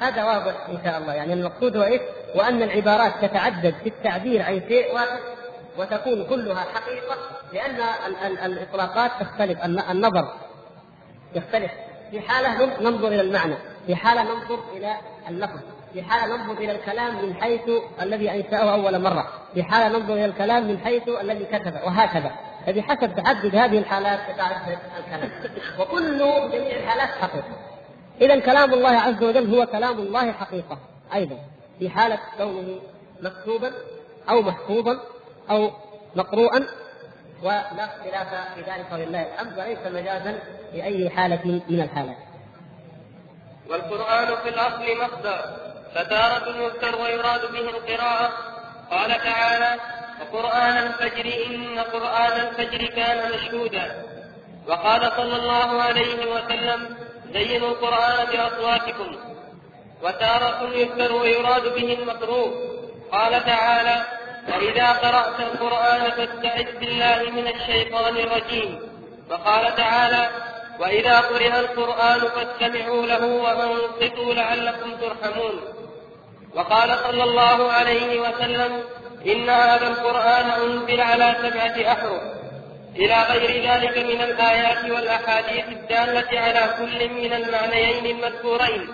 [0.00, 1.14] هذا واضح إن شاء الله.
[1.14, 2.00] يعني المقصود هو إيش؟
[2.34, 5.18] وأن العبارات تتعدد في التعبير عن شيء واحد
[5.78, 7.16] وتكون كلها حقيقة
[7.52, 7.80] لأن
[8.44, 10.34] الإطلاقات تختلف النظر
[11.34, 11.70] يختلف.
[12.10, 13.54] في حالة ننظر إلى المعنى
[13.86, 14.96] في حالة ننظر إلى
[15.28, 15.60] اللفظ
[15.92, 17.60] في حالة ننظر إلى الكلام من حيث
[18.02, 22.32] الذي أنشأه أول مرة في حالة ننظر إلى الكلام من حيث الذي كتبه وهكذا.
[22.66, 25.30] فبحسب تعدد هذه الحالات تتعدد الكلام.
[25.80, 26.18] وكل
[26.52, 27.56] جميع الحالات حقيقة.
[28.20, 30.78] إذا كلام الله عز وجل هو كلام الله حقيقة
[31.14, 31.38] أيضا.
[31.78, 32.78] في حالة كونه
[33.22, 33.72] مكتوبا
[34.30, 35.00] أو محفوظا
[35.50, 35.70] أو
[36.16, 36.66] مقروءا
[37.42, 40.38] ولا اختلاف في ذلك ولله الحمد وليس مجازا
[40.72, 42.16] في أي حالة من الحالات.
[43.70, 45.40] والقرآن في الأصل مصدر
[45.94, 48.32] فتارة يذكر ويراد به القراءة.
[48.90, 49.80] قال تعالى
[50.20, 54.02] وقرآن الفجر إن قرآن الفجر كان مشهودا.
[54.68, 56.96] وقال صلى الله عليه وسلم
[57.32, 59.16] زينوا القرآن بأصواتكم.
[60.02, 62.76] وتارة يذكر ويراد به المقروء
[63.12, 64.15] قال تعالى
[64.48, 68.80] وإذا قرأت القرآن فاستعذ بالله من الشيطان الرجيم.
[69.30, 70.30] وقال تعالى
[70.80, 75.60] وإذا قرئ القرآن فاستمعوا له وأنصتوا لعلكم ترحمون.
[76.54, 78.82] وقال صلى الله عليه وسلم
[79.26, 82.22] إن هذا القرآن أنزل على سبعة أحرف.
[82.96, 88.88] إلى غير ذلك من الآيات والأحاديث الدالة على كل من المعنيين المذكورين.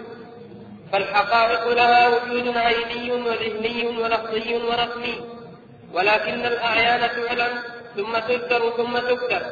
[0.92, 5.31] فالحقائق لها وجود عيني وذهني ولفظي ورسمي.
[5.92, 7.58] ولكن الأعيان تعلم
[7.96, 9.42] ثم تذكر ثم تكتب.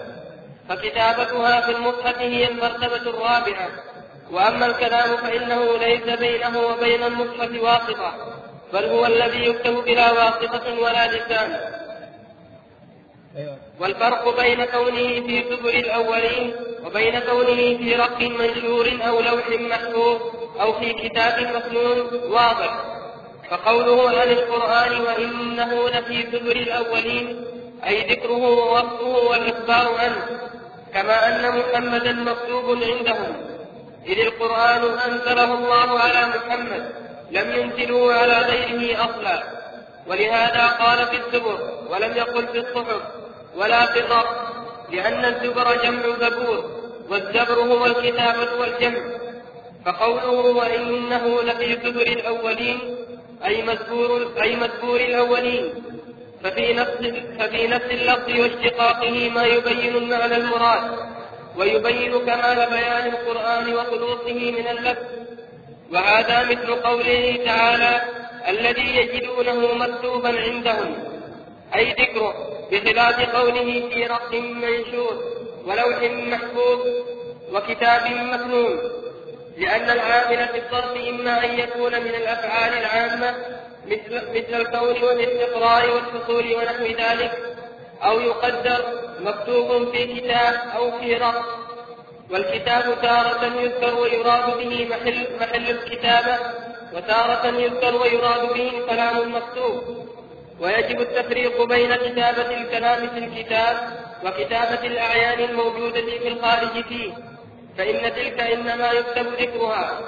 [0.68, 3.68] فكتابتها في المصحف هي المرتبة الرابعة.
[4.31, 8.14] وأما الكلام فإنه ليس بينه وبين المصحف واسطة
[8.72, 11.61] بل هو الذي يكتب بلا واسطة ولا لسان.
[13.81, 20.20] والفرق بين كونه في كبر الأولين وبين كونه في رق منشور أو لوح محفوظ
[20.61, 23.00] أو في كتاب مكنون واضح.
[23.51, 27.45] فقوله عن القرآن وإنه لفي كبر الأولين
[27.87, 30.41] أي ذكره ووصفه والإخبار عنه
[30.95, 33.37] كما أن محمدا مكتوب عندهم.
[34.07, 36.93] إذ القرآن أنزله الله على محمد
[37.31, 39.43] لم ينزلوه على غيره أصلا.
[40.07, 41.59] ولهذا قال في الزبر
[41.91, 43.03] ولم يقل في الصحف
[43.57, 44.27] ولا في الرب
[44.91, 46.71] لأن الزبر جمع زبور
[47.11, 49.01] والزبر هو الكتابة والجمع.
[49.87, 52.79] فقوله وإنه لفي زبر الأولين
[53.44, 55.74] أي مذكور أي مذكور الأولين.
[56.44, 56.98] ففي نفس
[57.38, 60.98] ففي نفس اللفظ واشتقاقه ما يبين المعنى المراد.
[61.57, 65.05] ويبين كمال بيان القرآن وخلوصه من اللفظ.
[65.92, 68.03] وهذا مثل قوله تعالى
[68.48, 70.94] الذي يجدونه مكتوبا عندهم.
[71.74, 72.35] أي ذكره
[72.72, 75.24] بخلاف قوله في رق منشور
[75.66, 76.81] ولوح محفوظ
[77.53, 79.00] وكتاب مكنون.
[79.61, 83.35] لأن العامل في الصرف إما أن يكون من الأفعال العامة
[83.87, 87.33] مثل, مثل الكون والاستقرار والفصول ونحو ذلك
[88.05, 88.85] أو يقدر
[89.20, 91.44] مكتوب في كتاب أو في رق.
[92.31, 96.38] والكتاب تارة يذكر ويراد به محل, محل الكتابة
[96.92, 100.07] وتارة يذكر ويراد به الكلام المكتوب.
[100.61, 103.77] ويجب التفريق بين كتابة الكلام في الكتاب
[104.25, 107.30] وكتابة الأعيان الموجودة في الخارج فيه.
[107.81, 110.01] فإن تلك إنما يكتب ذكرها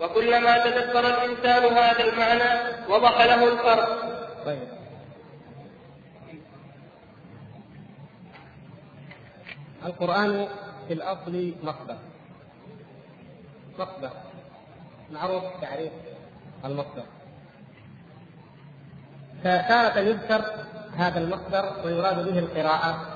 [0.00, 3.88] وكلما تذكر الإنسان هذا المعنى وضح له الفرق.
[4.44, 4.68] طيب.
[9.84, 10.48] القرآن
[10.88, 11.96] في الأصل مصدر
[13.78, 14.10] مصدر
[15.10, 15.92] معروف تعريف
[16.64, 17.04] المصدر
[19.40, 20.44] فتارة يذكر
[20.96, 23.06] هذا المصدر ويراد به القراءة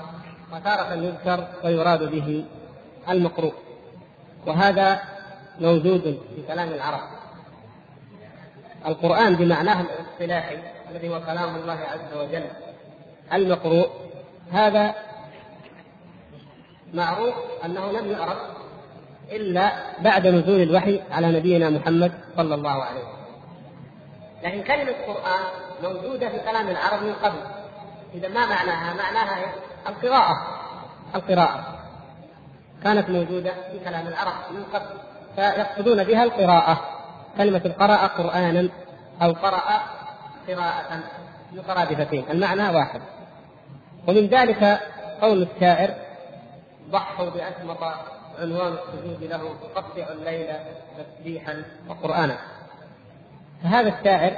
[0.53, 2.45] وتارة يذكر ويراد به
[3.09, 3.68] المقروء.
[4.47, 5.01] وهذا
[5.59, 6.01] موجود
[6.35, 6.99] في كلام العرب
[8.85, 10.57] القرآن بمعناه الاصطلاحي
[10.91, 12.45] الذي هو كلام الله عز وجل
[13.33, 13.89] المقروء
[14.51, 14.95] هذا
[16.93, 17.33] معروف
[17.65, 18.37] أنه لم يعرف
[19.31, 23.19] إلا بعد نزول الوحي على نبينا محمد صلى الله عليه وسلم.
[24.43, 25.43] لكن كلمة قرآن
[25.83, 27.39] موجودة في كلام العرب من قبل.
[28.13, 29.53] إذا ما معناها؟ معناها
[29.87, 30.59] القراءة
[31.15, 31.78] القراءة
[32.83, 34.85] كانت موجودة في كلام العرب من قبل
[35.35, 36.81] فيقصدون بها القراءة.
[37.37, 38.69] كلمة قرأ قرآنا
[39.21, 39.81] أو قرأ
[40.47, 41.03] قراءة
[41.51, 43.01] مترادفتين المعنى واحد.
[44.07, 44.79] ومن ذلك
[45.21, 45.93] قول الشاعر
[46.91, 47.83] ضحوا بأشمط
[48.39, 50.47] عنوان السجود له تقطع الليل
[50.97, 52.37] تسبيحا وقرآنا.
[53.63, 54.31] فهذا الشاعر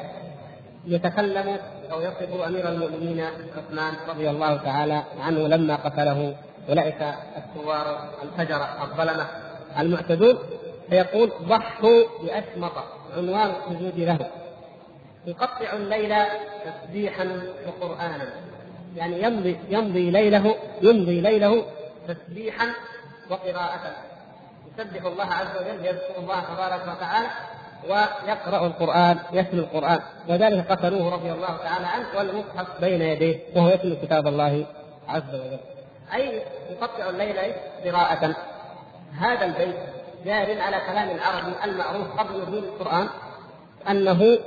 [0.86, 1.58] يتكلم
[1.92, 3.22] أو يصف أمير المؤمنين
[3.58, 6.36] عثمان رضي الله تعالى عنه لما قتله
[6.72, 9.28] أولئك الثوار الفجر الظلمة
[9.80, 10.38] المعتدون
[10.90, 12.72] فيقول ضحوا بأشمط
[13.18, 14.30] عنوان السجود له
[15.26, 16.16] يقطع الليل
[16.66, 18.30] تسبيحا وقرآنا.
[18.96, 21.66] يعني يمضي يمضي ليله يمضي ليله
[22.08, 22.68] تسبيحا
[23.30, 23.96] وقراءة.
[24.78, 27.28] يسبح الله عز وجل يذكر الله تبارك وتعالى
[27.90, 30.00] ويقرأ القرآن يتلو القرآن.
[30.30, 34.66] وذلك قتلوه رضي الله تعالى عنه والمصحف بين يديه وهو يتلو كتاب الله
[35.08, 35.60] عز وجل.
[36.14, 37.54] أي يقطع الليل
[37.86, 38.36] قراءة.
[39.20, 39.76] هذا البيت
[40.26, 43.10] جار على كلام العربي المعروف قبل نزول القرآن
[43.90, 44.40] أنه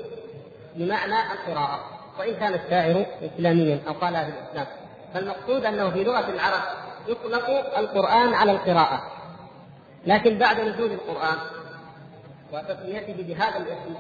[0.74, 1.81] بمعنى القراءة.
[2.18, 4.66] وإن كان الشاعر إسلاميا أو قالها في الإسلام
[5.14, 6.62] فالمقصود أنه في لغة العرب
[7.09, 9.03] يطلق القرآن على القراءة.
[10.07, 11.37] لكن بعد نزول القرآن
[12.53, 13.94] وتسميته بهذا الاسم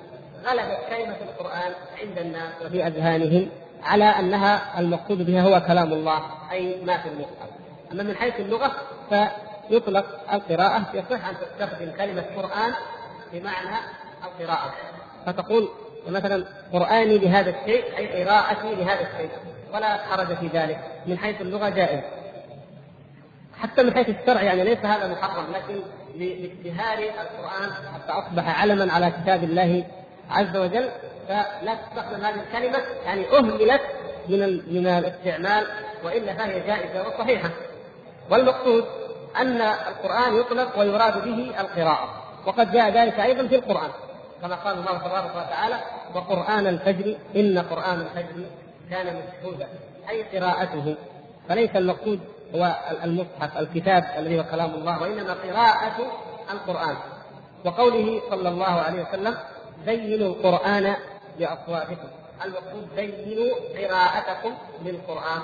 [0.44, 3.50] غلبت كلمة القرآن عند الناس وفي أذهانهم
[3.84, 7.48] على أنها المقصود بها هو كلام الله أي ما في المصحف
[7.92, 8.72] أما من حيث اللغة
[9.08, 12.72] فيطلق القراءة يصح أن تستخدم كلمة قرآن
[13.32, 13.76] بمعنى
[14.24, 14.74] القراءة.
[15.26, 15.68] فتقول
[16.08, 19.30] مثلا قرآني لهذا الشيء أي قراءتي لهذا الشيء.
[19.74, 20.78] ولا حرج في ذلك.
[21.06, 22.00] من حيث اللغة جائز.
[23.62, 25.80] حتى من حيث الشرع يعني ليس هذا محرم لكن
[26.16, 29.84] لاشتهار القرآن حتى أصبح علما على كتاب الله
[30.30, 30.88] عز وجل
[31.28, 33.80] فلا تستخدم هذه الكلمة يعني أهملت
[34.28, 35.66] من من الاستعمال
[36.04, 37.50] وإلا فهي جائزة وصحيحة.
[38.30, 38.84] والمقصود
[39.36, 42.08] أن القرآن يطلق ويراد به القراءة
[42.46, 43.90] وقد جاء ذلك أيضا في القرآن.
[44.42, 45.80] كما قال الله تبارك وتعالى
[46.14, 48.44] وقرآن الفجر إن قرآن الفجر
[48.90, 49.68] كان مشهودا
[50.10, 50.96] أي قراءته.
[51.48, 52.20] فليس المقصود
[52.54, 55.96] هو المصحف الكتاب الذي هو كلام الله وإنما قراءة
[56.52, 56.96] القرآن.
[57.64, 59.36] وقوله صلى الله عليه وسلم
[59.86, 60.96] زينوا القرآن
[61.38, 62.08] بأصواتكم
[62.44, 65.42] المقصود زينوا قراءتكم للقرآن.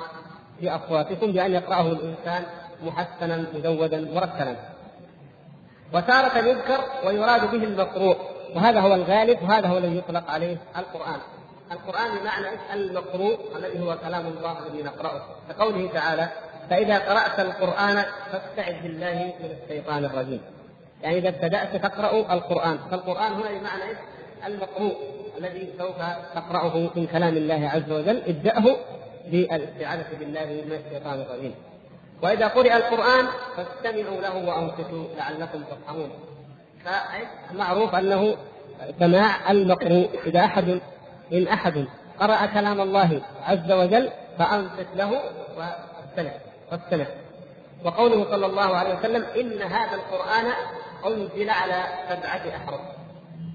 [0.60, 2.44] بأصواتكم بأن يقرأه الإنسان
[2.82, 4.56] محسنا مزودا مرتلا.
[5.94, 8.16] وتارة يذكر ويراد به المقروء.
[8.56, 11.20] وهذا هو الغالب وهذا هو الذي يطلق عليه القرآن.
[11.72, 15.22] القرآن بمعنى المقروء الذي هو كلام الله الذي نقرأه.
[15.48, 16.28] كقوله تعالى
[16.70, 20.40] فإذا قرأت القرآن فاستعذ بالله من الشيطان الرجيم.
[21.02, 23.96] يعني إذا ابتدأت تقرأ القرآن فالقرآن هنا بمعنى
[24.46, 25.19] المقروء.
[25.40, 25.96] الذي سوف
[26.34, 28.22] تقرأه من كلام الله عز وجل.
[28.26, 28.76] ابدأه
[29.30, 31.54] بالاستعاذة بالله من الشيطان الرجيم.
[32.22, 33.26] وإذا قرئ القرآن
[33.56, 36.10] فاستمعوا له وأنصتوا لعلكم تفهمون
[36.84, 38.36] فمعروف أنه
[38.98, 40.80] سماع المقروء إذا أحد
[41.32, 41.84] إن أحد
[42.20, 45.10] قرأ كلام الله عز وجل فأنصت له
[45.56, 46.32] واستمع
[46.72, 47.06] واستمع.
[47.84, 50.52] وقوله صلى الله عليه وسلم إن هذا القرآن
[51.06, 52.80] أنزل على سبعة أحرف.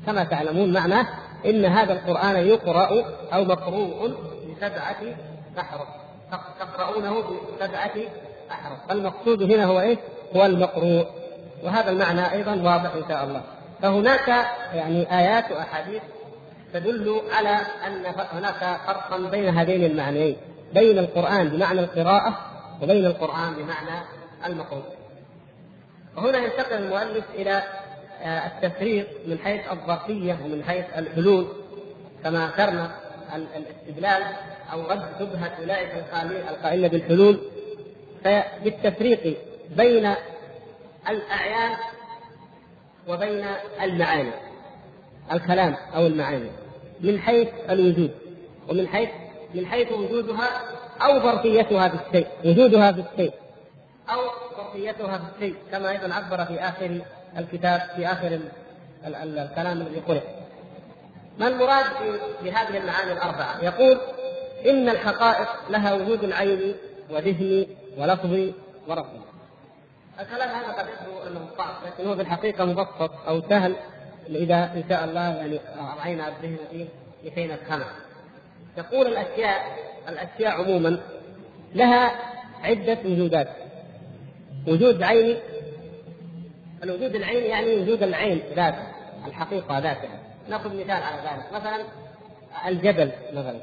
[0.06, 1.08] كما تعلمون معناه
[1.46, 4.16] إن هذا القرآن يقرأ أو مقروء
[4.52, 5.02] بسبعة
[5.60, 5.88] أحرف.
[6.60, 7.24] تقرؤونه
[7.60, 7.94] بسبعة
[8.52, 8.80] أحرف.
[8.90, 9.98] فالمقصود هنا هو إيه؟
[10.36, 11.06] هو المقروء.
[11.64, 13.42] وهذا المعنى أيضا واضح إن شاء الله.
[13.82, 14.28] فهناك
[14.74, 16.02] يعني آيات وأحاديث
[16.74, 20.38] تدل على أن هناك فرقا بين هذين المعنيين.
[20.74, 22.38] بين القرآن بمعنى القراءة
[22.82, 24.06] وبين القرآن بمعنى
[24.46, 24.84] المقروء.
[26.18, 27.64] وهنا ينتقل المؤلف إلى
[28.26, 31.48] التفريق من حيث الظرفية ومن حيث الحلول
[32.24, 32.96] كما ذكرنا
[33.36, 34.24] الاستدلال
[34.74, 36.06] أو رد شبهة أولئك
[36.50, 37.40] القائلين بالحلول.
[38.24, 39.38] فبالتفريق
[39.78, 40.14] بين
[41.10, 41.78] الأعيان
[43.08, 43.46] وبين
[43.82, 44.32] المعاني
[45.32, 46.50] الكلام أو المعاني
[47.02, 48.12] من حيث الوجود
[48.70, 49.10] ومن حيث
[49.54, 50.50] من حيث وجودها
[51.02, 53.34] أو ظرفيتها في الشيء وجودها في الشيء
[54.10, 54.20] أو
[54.58, 57.02] ظرفيتها في الشيء كما أيضا عبر في آخر
[57.38, 58.40] الكتاب في آخر
[59.06, 60.24] الكلام الذي قرئ
[61.40, 61.86] ما المراد
[62.44, 64.00] بهذه المعاني الأربعة؟ يقول
[64.66, 66.76] إن الحقائق لها وجود عيني
[67.10, 67.68] وذهني
[67.98, 68.54] ولفظي
[68.88, 69.22] ورفضي.
[70.20, 73.76] الكلام هذا قد يبدو أنه صعب لكن هو في الحقيقة مبسط أو سهل
[74.30, 75.60] اذا إن شاء الله يعني
[76.00, 76.86] رأينا الذهن فيه
[77.24, 77.86] لكي نفهمه.
[78.78, 79.62] يقول الاشياء
[80.10, 81.00] الأشياء عموما
[81.76, 82.12] لها
[82.64, 83.48] عدة وجودات.
[84.68, 85.38] وجود عيني
[86.86, 88.88] الوجود العيني يعني وجود العين ذاته
[89.28, 90.20] الحقيقة ذاتها.
[90.50, 91.54] نأخذ مثال على ذلك.
[91.54, 91.84] مثلا
[92.68, 93.60] الجبل مثلا.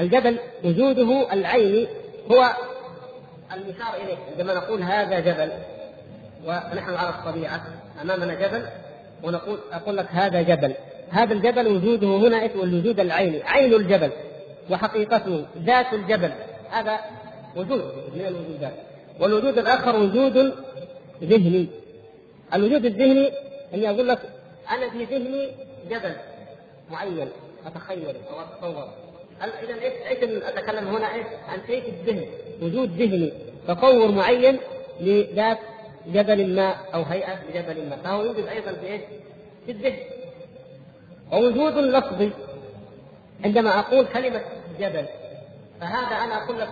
[0.00, 1.88] الجبل وجوده العيني
[2.30, 2.50] هو
[3.54, 4.16] المشار إليه.
[4.32, 5.52] عندما نقول هذا جبل
[6.46, 7.60] ونحن على الطبيعة
[8.02, 8.66] أمامنا جبل
[9.22, 10.74] ونقول أقول لك هذا جبل.
[11.10, 14.10] هذا الجبل وجوده هنا اسمه الوجود العيني عين الجبل
[14.70, 16.32] وحقيقته ذات الجبل.
[16.70, 16.98] هذا
[17.56, 17.80] وجود
[18.14, 18.72] من الوجودات.
[19.20, 20.54] والوجود الآخر وجود
[21.22, 21.68] ذهني.
[22.54, 23.32] الوجود الذهني
[23.74, 24.18] اني أقول لك
[24.70, 25.50] أنا في ذهني
[25.90, 26.16] جبل
[26.90, 27.28] معين
[27.66, 28.88] أتخيل أو أتصور.
[29.42, 32.26] إذا إيش إيش أتكلم هنا إيش؟ عن شيء في الذهن؟
[32.62, 33.32] وجود ذهني
[33.68, 34.58] تصور معين
[35.00, 35.58] لذات
[36.06, 37.96] جبل ما أو هيئة لجبل ما.
[37.96, 39.00] فهو يوجد أيضا في إيش؟
[39.66, 39.98] في الذهن.
[41.32, 42.30] ووجود لفظي
[43.44, 44.42] عندما أقول كلمة
[44.80, 45.06] جبل
[45.80, 46.68] فهذا أنا أقول لك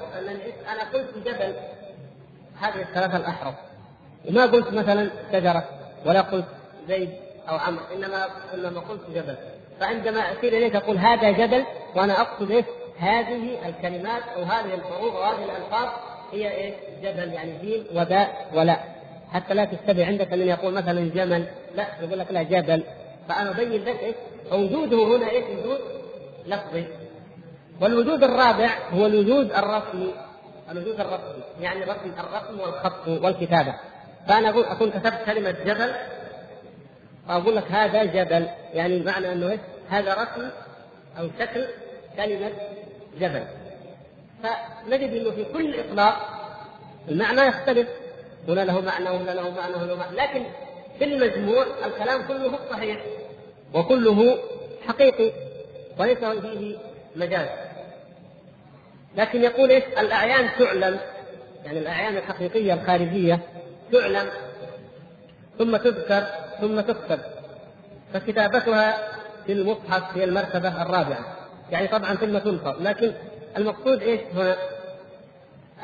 [0.68, 1.54] أنا قلت جبل
[2.60, 3.54] هذه الثلاثة الأحرف.
[4.28, 5.64] وما قلت مثلا شجرة
[6.06, 6.44] ولا قلت
[6.88, 7.10] زيد
[7.48, 9.36] أو عمرو إنما انما قلت جبل
[9.80, 11.64] فعندما اتي إليك أقول هذا جبل
[11.96, 12.64] وأنا أقصد إيش؟
[12.98, 15.88] هذه الكلمات أو هذه الحروف أو هذه الألفاظ
[16.32, 18.94] هي إيش؟ جبل يعني جيم وباء ولاء
[19.32, 22.82] حتى لا تشتبه عندك من يقول مثلا جمل لا يقول لك لا جبل
[23.28, 24.14] فأنا أبين لك إيش؟
[24.52, 25.80] وجوده هنا إيش؟ وجود
[26.46, 26.84] لفظي
[27.80, 30.14] والوجود الرابع هو الوجود الرسمي
[30.70, 33.74] الوجود الرسمي يعني الرسم الرسم والخط والكتابة
[34.28, 35.94] فأنا أقول أكون كتبت كلمة جبل
[37.28, 39.60] واقول لك هذا جبل يعني معنى إنه إيش؟
[39.90, 40.50] هذا رسم
[41.18, 41.66] أو شكل
[42.16, 42.50] كلمة
[43.20, 43.44] جبل.
[44.42, 46.16] فنجد إنه في كل إطلاق
[47.08, 47.88] المعنى يختلف.
[48.48, 50.16] هنا له معنى وهنا له معنى وهنا له معنى.
[50.16, 50.44] لكن
[50.98, 53.00] في المجموع الكلام كله صحيح
[53.74, 54.38] وكله
[54.88, 55.32] حقيقي
[55.98, 56.76] وليس فيه
[57.16, 57.48] مجاز.
[59.16, 60.98] لكن يقول إيش؟ الأعيان تعلم
[61.64, 63.40] يعني الأعيان الحقيقية الخارجية
[63.92, 64.30] تعلم
[65.58, 66.26] ثم تذكر
[66.60, 67.18] ثم تكتب.
[68.14, 69.08] فكتابتها
[69.46, 71.36] في المصحف هي المرتبة الرابعة.
[71.70, 73.12] يعني طبعا ثم تنصر لكن
[73.56, 74.56] المقصود إيش هنا؟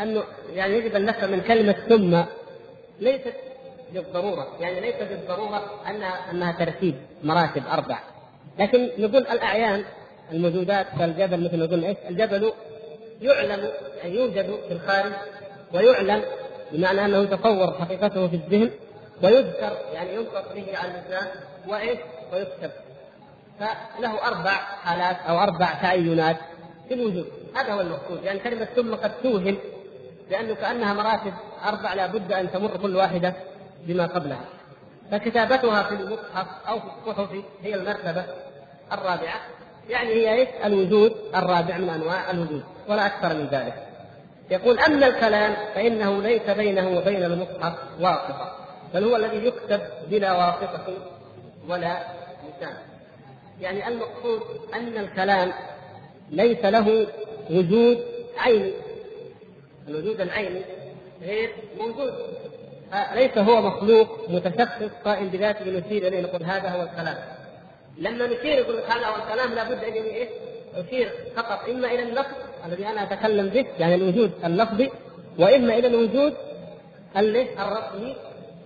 [0.03, 0.23] أنه
[0.55, 2.23] يعني يجب أن نفهم من كلمة ثم
[3.01, 3.35] ليست
[3.95, 4.57] بالضرورة.
[4.61, 7.99] يعني ليس بالضرورة انها أنها ترتيب مراتب أربع.
[8.59, 9.85] لكن نقول الأعيان
[10.33, 12.53] الموجودات كالجبل مثل ما قلنا إيش؟ الجبل
[13.23, 13.71] يعلم
[14.05, 15.13] يوجد في الخارج
[15.75, 16.23] ويعلم
[16.73, 18.71] بمعنى أنه يتصور حقيقته في الذهن
[19.23, 21.29] ويذكر يعني ينطق به على اللسان
[21.68, 21.99] وإيش؟
[22.33, 22.71] ويكتب
[23.59, 26.37] فله أربع حالات أو أربع تعينات
[26.89, 29.59] في الوجود هذا هو المقصود يعني كلمة ثم قد توهم
[30.31, 31.33] لأنه كأنها مراتب
[31.64, 33.35] أربع لا بد أن تمر كل واحدة
[33.87, 34.45] بما قبلها
[35.11, 37.29] فكتابتها في المصحف أو في الصحف
[37.62, 38.25] هي المرتبة
[38.93, 39.41] الرابعة
[39.89, 43.89] يعني هي إيش؟ الوجود الرابع من أنواع الوجود ولا أكثر من ذلك.
[44.51, 48.57] يقول أما الكلام فإنه ليس بينه وبين المصحف واسطه
[48.95, 49.81] بل هو الذي يكتب
[50.11, 50.87] بلا واسطه
[51.69, 51.99] ولا
[52.49, 52.75] لسان.
[53.61, 54.43] يعني المقصود
[54.75, 55.53] أن الكلام
[56.31, 57.07] ليس له
[57.51, 58.05] وجود
[58.39, 58.73] عيني
[59.89, 60.61] الوجود العيني
[61.23, 62.13] غير موجود
[63.15, 67.17] ليس هو مخلوق متشخص قائم بذاته نشير إليه نقول هذا هو الكلام
[67.99, 70.29] لما نشير يقول هذا هو الكلام لابد أن إيه؟
[70.77, 72.35] اشير فقط إما إلى اللفظ
[72.67, 74.91] الذي أنا أتكلم به يعني الوجود اللفظي
[75.39, 76.35] وإما إلى الوجود
[77.17, 78.17] الرسمي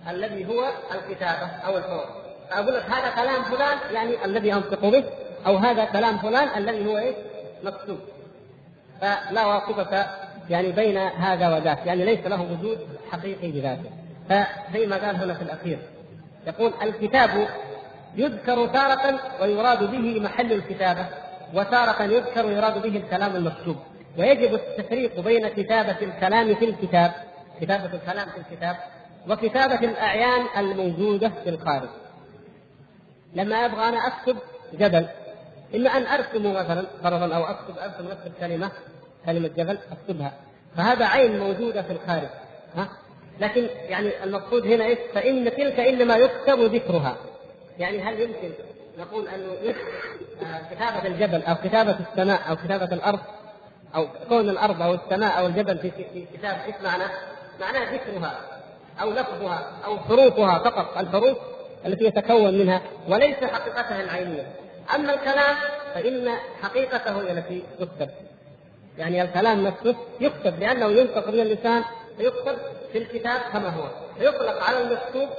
[0.09, 5.03] الذي هو الكتابة أو الحوار أقول لك هذا كلام فلان يعني الذي أنطق به
[5.47, 7.15] أو هذا كلام فلان الذي هو إيه؟
[7.63, 7.99] مكتوب.
[9.01, 10.07] فلا واسطة
[10.49, 12.77] يعني بين هذا وذاك يعني ليس له وجود
[13.11, 13.89] حقيقي بذاته.
[14.29, 15.77] فزي ما قال هنا في الأخير
[16.47, 17.47] يقول الكتاب
[18.15, 21.05] يذكر تارة ويراد به محل الكتابة.
[21.53, 23.75] وتارة يذكر ويراد به الكلام المكتوب.
[24.17, 27.11] ويجب التفريق بين كتابة الكلام في الكتاب
[27.61, 28.75] كتابة الكلام في الكتاب
[29.29, 31.89] وكتابة الأعيان الموجودة في الخارج.
[33.33, 34.37] لما أبغى أنا أكتب
[34.73, 35.07] جبل
[35.75, 38.71] إما أن أرسم مثلا فرضا أو أكتب أرسم نفس الكلمة
[39.25, 40.33] كلمة جبل أكتبها.
[40.77, 42.29] فهذا عين موجودة في الخارج
[42.75, 42.89] ها؟
[43.39, 47.17] لكن يعني المقصود هنا إيش؟ فإن تلك إنما يكتب ذكرها.
[47.79, 48.49] يعني هل يمكن
[48.97, 49.75] نقول انه
[50.71, 53.19] كتابة الجبل أو كتابة السماء أو كتابة الأرض
[53.95, 57.09] أو كون الأرض أو السماء أو الجبل في في كتاب إيش معناه؟
[57.59, 58.39] معناه ذكرها
[59.01, 61.37] أو لفظها أو حروفها فقط الحروف
[61.85, 64.47] التي يتكون منها وليس حقيقتها العينيه.
[64.95, 65.55] أما الكلام
[65.93, 66.29] فإن
[66.61, 68.09] حقيقته هي التي تكتب.
[68.97, 71.83] يعني الكلام نفسه يكتب لأنه ينطق من اللسان
[72.17, 72.57] فيكتب
[72.91, 73.87] في الكتاب كما هو
[74.19, 75.29] فيطلق على المكتوب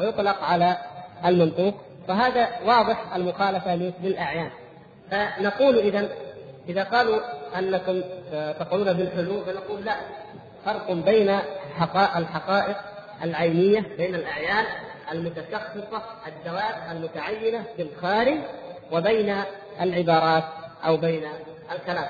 [0.00, 0.76] ويطلق على
[1.24, 1.74] المنطوق
[2.08, 4.50] فهذا واضح المخالفة للأعيان.
[5.10, 6.08] فنقول إذا
[6.68, 7.20] إذا قالوا
[7.58, 8.02] أنكم
[8.60, 9.96] تقولون بالحلول فنقول لا.
[10.64, 11.38] فرق بين
[12.16, 12.76] الحقائق
[13.24, 14.64] العينية بين الأعيان
[15.12, 18.38] المتشخصة الذوات المتعينة في الخارج
[18.92, 19.36] وبين
[19.80, 20.44] العبارات
[20.86, 21.22] أو بين
[21.72, 22.08] الكلام.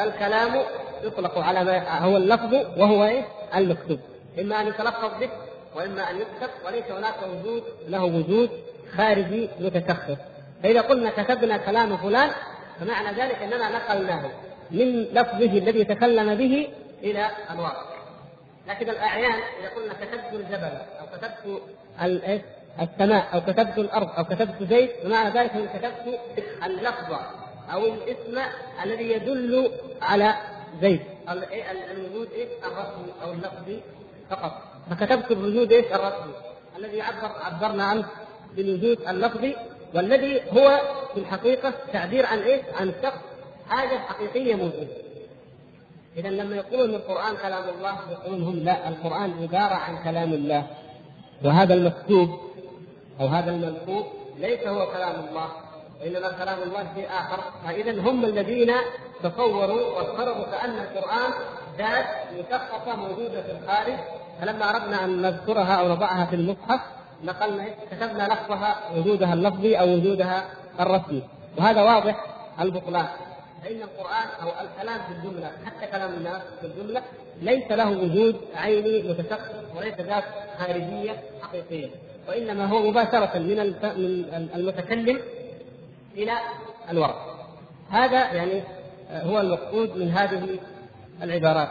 [0.00, 0.62] الكلام
[1.02, 4.00] يطلق على ما هو اللفظ وهو إيه؟ المكتوب.
[4.40, 5.28] إما أن يتلفظ به
[5.76, 8.50] وإما أن يكتب وليس هناك وجود له وجود
[8.96, 10.18] خارجي متشخص
[10.62, 12.30] فإذا قلنا كتبنا كلام فلان
[12.80, 14.30] فمعنى ذلك إننا نقلناه
[14.70, 16.68] من لفظه الذي تكلم به
[17.02, 17.88] إلى الواقع.
[18.68, 21.62] لكن الأعيان إذا قلنا كتبت الجبل أو كتبت
[22.80, 26.20] السماء أو كتبت الأرض أو كتبت زيت فمعنى ذلك اني كتبت
[26.66, 27.18] اللفظ
[27.72, 28.38] أو الاسم
[28.84, 29.72] الذي يدل
[30.02, 30.34] على
[30.82, 31.02] زيت.
[31.90, 33.80] الوجود إيش الرسمي أو اللفظي
[34.30, 34.62] فقط.
[34.90, 36.32] فكتبت الوجود إيش الرسمي
[36.78, 38.06] الذي عبر عبرنا عنه.
[38.56, 39.56] بالوجود اللفظي
[39.94, 40.80] والذي هو
[41.14, 43.18] في الحقيقة تعبير عن إيش؟ عن شخص
[43.68, 45.08] حاجة حقيقية موجودة.
[46.16, 50.66] اذا لما يقولون القرآن كلام الله يقولون هم لا القرآن عبارة عن كلام الله
[51.44, 52.40] وهذا المكتوب
[53.20, 54.06] أو هذا المنقوب
[54.38, 55.48] ليس هو كلام الله
[56.00, 58.72] وإنما كلام الله شيء آخر فاذا هم الذين
[59.22, 61.30] تصوروا وافترضوا كأن القرآن
[61.78, 62.06] ذات
[62.38, 63.94] مشخصة موجودة في الخارج
[64.40, 66.80] فلما أردنا أن نذكرها أو نضعها في المصحف
[67.24, 70.44] نقلنا كتبنا لفظها وجودها اللفظي أو وجودها
[70.80, 71.22] الرسمي.
[71.58, 72.26] وهذا واضح
[72.60, 73.06] البطلان.
[73.64, 77.02] فإن القرآن أو الكلام في الجملة حتى كلام الناس في الجملة
[77.42, 80.24] ليس له وجود عيني متشخص وليس ذات
[80.58, 81.88] خارجية حقيقية.
[82.28, 83.60] وإنما هو مباشرة من
[84.54, 85.20] المتكلم
[86.16, 86.32] إلى
[86.90, 87.46] الورق.
[87.90, 88.62] هذا يعني
[89.10, 90.58] هو المقصود من هذه
[91.22, 91.68] العبارات.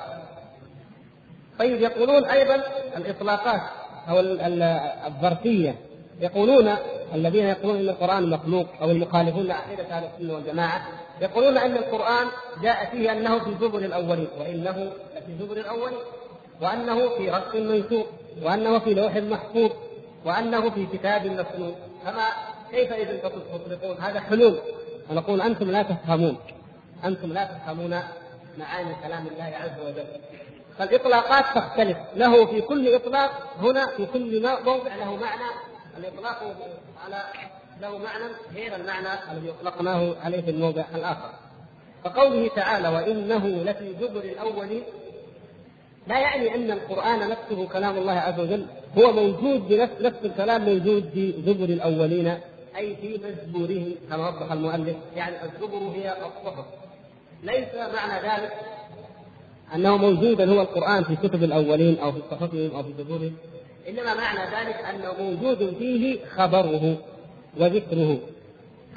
[1.60, 2.56] طيب يقولون أيضا
[2.98, 3.62] الإطلاقات.
[4.10, 4.20] أو
[5.08, 5.76] الظرفية.
[6.22, 6.76] يقولون
[7.14, 10.88] الذين يقولون إن القرآن مخلوق أو المخالفون لعقيدة أهل السنة والجماعة
[11.22, 12.28] يقولون إن القرآن
[12.62, 14.91] جاء فيه أنه في زبر الأولين وإنه
[15.26, 15.97] في زبر الأولين
[16.62, 18.05] وأنه في رق منشور
[18.43, 19.72] وأنه في لوح محفوظ
[20.26, 21.76] وأنه في كتاب مسنون.
[22.05, 22.26] فما
[22.72, 24.60] كيف إذا تطلقون هذا حلول.
[25.10, 26.38] ونقول أنتم لا تفهمون.
[27.05, 27.99] أنتم لا تفهمون
[28.58, 30.05] معاني كلام الله عز وجل.
[30.80, 31.98] فالإطلاقات تختلف.
[32.16, 35.52] له في كل إطلاق هنا في كل موضع له معنى.
[35.98, 36.56] الإطلاق
[37.06, 37.24] على
[37.82, 38.24] له معنى
[38.56, 41.30] غير المعنى الذي أطلقناه عليه في الموضع الآخر.
[42.04, 44.84] فقوله تعالى وإنه لفي زبر الاولين
[46.08, 48.66] لا يعني أن القرآن نفسه كلام الله عز وجل
[48.98, 52.40] هو موجود بنفس نفس الكلام موجود في زبر الأولين
[52.78, 54.96] أي في مزبورهم كما وضح المؤلف.
[55.16, 56.66] يعني الزبر هي الصحف.
[57.44, 58.54] ليس معنى ذلك
[59.76, 63.36] أنه موجود هو القرآن في كتب الأولين أو في صحفهم أو في زبورهم
[63.89, 66.97] إنما معنى ذلك أنه موجود فيه خبره
[67.57, 68.20] وذكره.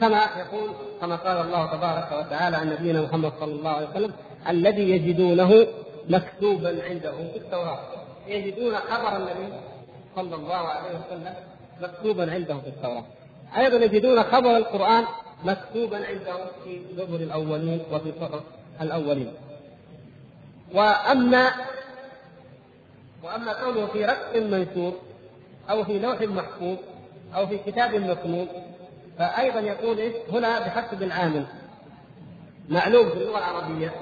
[0.00, 4.12] كما يقول كما قال الله تبارك وتعالى عن نبينا محمد صلى الله عليه وسلم
[4.48, 5.66] الذي يجدونه
[6.08, 7.80] مكتوبا عندهم في التوراة.
[8.28, 9.54] يجدون خبر النبي
[10.16, 11.34] صلى الله عليه وسلم
[11.82, 13.04] مكتوبا عندهم في التوراة.
[13.56, 15.04] أيضا يجدون خبر القرآن
[15.44, 18.42] مكتوبا عندهم في زبر الأولين وفي صحف
[18.80, 19.32] الأولين.
[20.74, 21.52] وأما
[23.22, 24.92] وأما كونه في رق منشور
[25.70, 26.76] أو في لوح محفوظ
[27.34, 28.48] أو في كتاب مكنون
[29.18, 31.46] فايضا يقول إيه؟ هنا بحسب العامل.
[32.68, 33.92] معلوم في اللغة العربية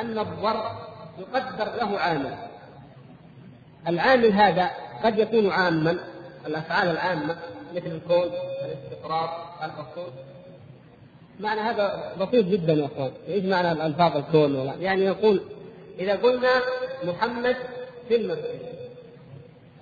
[0.00, 0.72] أن الظرف
[1.18, 2.34] يقدر له عامل.
[3.88, 4.70] العامل هذا
[5.04, 5.98] قد يكون عاما
[6.46, 7.36] الأفعال العامة
[7.74, 8.30] مثل الكون
[8.64, 10.12] الاستقرار الحصول
[11.40, 13.10] معنى هذا بسيط جدا يا أخوان.
[13.28, 15.40] إيش معنى الألفاظ الكون؟ ولا يعني يقول
[15.98, 16.62] إذا قلنا
[17.04, 17.56] محمد
[18.08, 18.60] في المسجد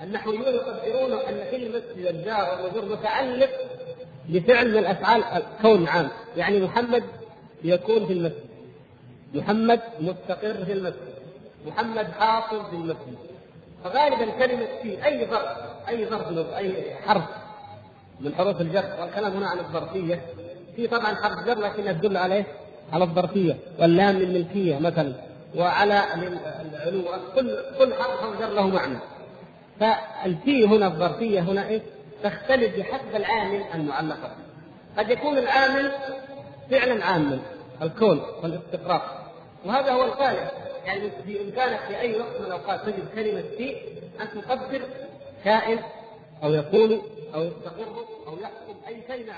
[0.03, 3.51] النحويون يقدرون أن كلمه الجار والمجرور متعلق
[4.29, 6.09] بفعل من الأفعال الكون عام.
[6.37, 7.03] يعني محمد
[7.65, 8.45] يكون في المسجد.
[9.35, 11.15] محمد مستقر في المسجد.
[11.67, 13.17] محمد حاصل في المسجد.
[13.85, 17.25] فغالبا كلمة في أي ظرف أي ظرف أي حرف
[18.21, 20.21] من حروف الجر والكلام هنا عن الظرفية
[20.77, 22.45] في طبعا حرف جر لكنها تدل عليه
[22.93, 25.13] على الظرفية واللام للملكية مثلا
[25.57, 26.05] وعلى
[26.61, 27.03] العلو
[27.35, 28.99] كل كل حرف جر له معنى.
[29.81, 31.83] فالفي هنا الظرفية هنا إيه
[32.23, 34.31] تختلف بحسب العامل المعلقه
[34.99, 35.93] قد يكون العامل
[36.71, 37.39] فعلا عاما
[37.83, 39.03] الكون والاستقرار
[39.65, 40.49] وهذا هو الغالب
[40.85, 43.77] يعني بإمكانك في أي وقت من الأوقات تجد كلمة في
[44.21, 44.81] أن تقدر
[45.45, 45.79] كائن
[46.43, 47.03] أو يكون
[47.35, 47.87] أو يستقر
[48.27, 49.33] أو يحكم أي كلمة.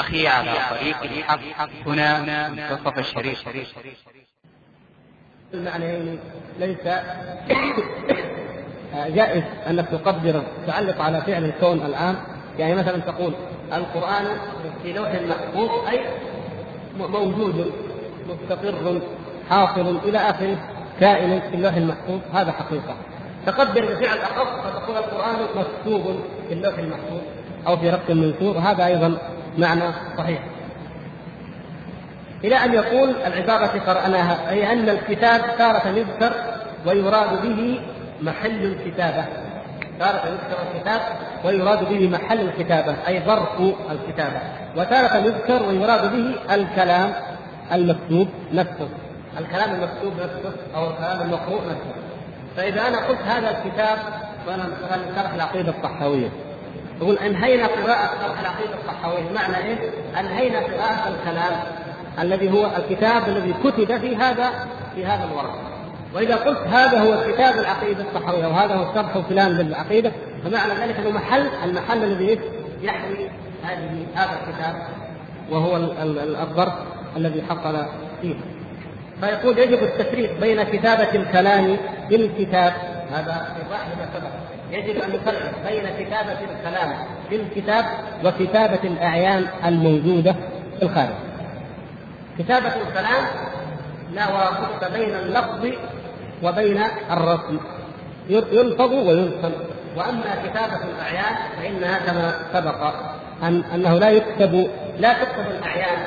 [0.00, 1.38] أخي على طريق الحق.
[1.86, 3.48] هنا منتصف الشريف
[5.54, 6.18] المعنيين
[6.58, 6.78] ليس
[9.08, 12.16] جائز انك تقدر تعلق على فعل الكون العام.
[12.58, 13.34] يعني مثلا تقول
[13.72, 14.24] القرآن
[14.82, 16.00] في لوح محفوظ أي
[16.98, 17.72] موجود
[18.28, 19.00] مستقر
[19.50, 20.56] حاصل إلى آخره
[21.00, 22.20] كائن في اللوح المحفوظ.
[22.32, 22.96] هذا حقيقة.
[23.46, 27.20] تقدر بفعل اخف فتقول القرآن مكتوب في اللوح المحفوظ
[27.66, 29.18] أو في رق منشور هذا أيضا
[29.58, 29.82] معنى
[30.18, 30.40] صحيح.
[32.44, 36.32] إلى أن يقول العبارة التي قرأناها أي أن الكتاب تارة يذكر
[36.86, 37.80] ويراد به
[38.20, 39.24] محل الكتابة.
[39.98, 41.00] تارة يذكر الكتاب
[41.44, 44.40] ويراد به محل الكتابة أي ظرف الكتابة.
[44.76, 47.12] وتارة يذكر ويراد به الكلام
[47.72, 48.88] المكتوب نفسه.
[49.38, 51.94] الكلام المكتوب نفسه أو الكلام المقروء نفسه.
[52.56, 53.98] فإذا أنا قلت هذا الكتاب
[54.46, 56.28] وأنا مثلا شرح العقيدة الصحوية
[57.00, 59.90] يقول أنهينا قراءة شرح العقيدة الصحوية معنى إيه؟
[60.20, 61.52] أنهينا قراءة الكلام
[62.18, 64.50] الذي هو الكتاب الذي كتب في هذا
[64.94, 65.58] في هذا الورق.
[66.14, 70.12] وإذا قلت هذا هو كتاب العقيدة الصحوية وهذا هو شرح فلان للعقيده
[70.44, 72.40] فمعنى ذلك أنه محل المحل الذي
[72.82, 73.30] يحوي
[73.64, 74.74] هذه هذا الكتاب
[75.50, 75.76] وهو
[76.42, 76.74] الظرف
[77.16, 77.86] الذي حصل
[78.22, 78.34] فيه.
[79.20, 81.76] فيقول يجب التفريق بين كتابة الكلام
[82.10, 82.72] بالكتاب.
[83.12, 86.94] هذا إيضاح لما سبق يجب أن نفرق بين كتابة الكلام
[87.30, 87.84] بالكتاب
[88.24, 90.32] وكتابة الأعيان الموجودة
[90.78, 91.14] في الخارج.
[92.38, 93.24] كتابة الكلام
[94.12, 95.66] لا واسطة بين اللفظ
[96.42, 97.58] وبين الرسم.
[98.28, 99.52] يلفظ ويرسم.
[99.96, 102.94] وأما كتابة الأعيان فإنها كما سبق
[103.42, 105.98] أن أنه لا يكتب لا تكتب الأعيان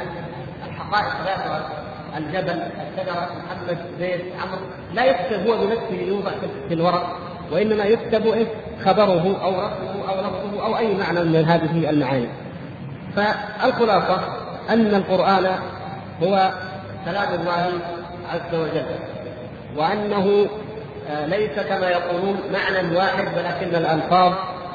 [0.68, 1.70] الحقائق ذاتها
[2.18, 4.66] الجبل الشجرة محمد زيد عمرو.
[4.94, 6.32] لا يكتب هو بنفسه يوضع
[6.68, 7.18] في الورق.
[7.52, 8.48] وإنما يكتب إيه؟
[8.86, 12.28] خبره أو رسمه أو لفظه أو أي معنى من هذه المعاني.
[13.16, 14.22] فالخلاصة
[14.70, 15.46] أن القرآن
[16.24, 16.52] هو
[17.06, 17.72] كلام الله
[18.34, 18.86] عز وجل
[19.78, 20.48] وأنه
[21.12, 24.34] آه، ليس كما يقولون معنى واحد ولكن الألفاظ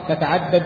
[0.09, 0.63] تتعدد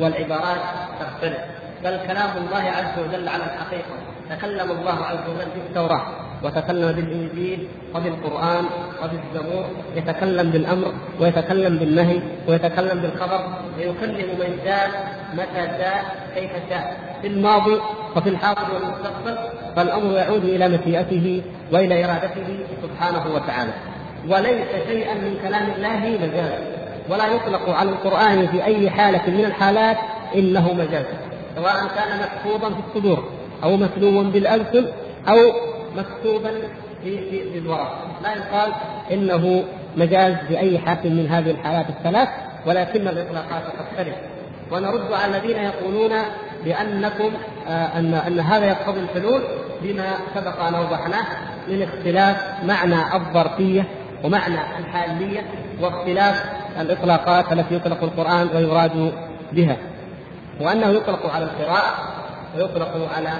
[0.00, 0.60] والعبارات
[1.00, 1.38] تختلف.
[1.84, 3.94] بل كلام الله عز وجل على الحقيقة.
[4.30, 6.06] تكلم الله عز وجل في التوراة.
[6.42, 8.64] وتكلم بالإنجيل وبالقران
[9.02, 9.64] وبالزبور
[9.96, 13.40] يتكلم بالأمر ويتكلم بالنهي ويتكلم بالخبر
[13.78, 14.88] ويكلم من شاء
[15.34, 16.96] متى شاء كيف شاء.
[17.22, 17.76] في الماضي
[18.16, 19.36] وفي الحاضر والمستقبل
[19.76, 23.72] فالأمر يعود إلى مشيئته وإلى إرادته سبحانه وتعالى.
[24.28, 26.52] وليس شيئا من كلام الله مجاز
[27.08, 29.96] ولا يطلق على القرآن في أي حالة من الحالات
[30.34, 31.04] إنه مجاز
[31.56, 33.24] سواء كان محفوظا في الصدور
[33.64, 34.86] أو متلوا بالألسن
[35.28, 35.36] أو
[35.96, 36.50] مكتوبا
[37.02, 38.72] في في, الورق لا يقال
[39.12, 39.64] إنه
[39.96, 42.28] مجاز باي حال من هذه الحالات الثلاث
[42.66, 44.14] ولكن الإطلاقات تختلف.
[44.72, 46.10] ونرد على الذين يقولون
[46.64, 47.32] بأنكم
[47.68, 49.42] آه ان أن هذا يقتضي الحلول
[49.82, 51.24] بما سبق أن أوضحناه
[51.68, 53.84] من اختلاف معنى الظرفية
[54.24, 55.40] ومعنى الحالية
[55.80, 56.44] واختلاف
[56.80, 59.12] الإطلاقات التي يطلق القرآن ويراد
[59.52, 59.76] بها.
[60.60, 61.94] وأنه يطلق على القراءة
[62.56, 63.30] ويطلق على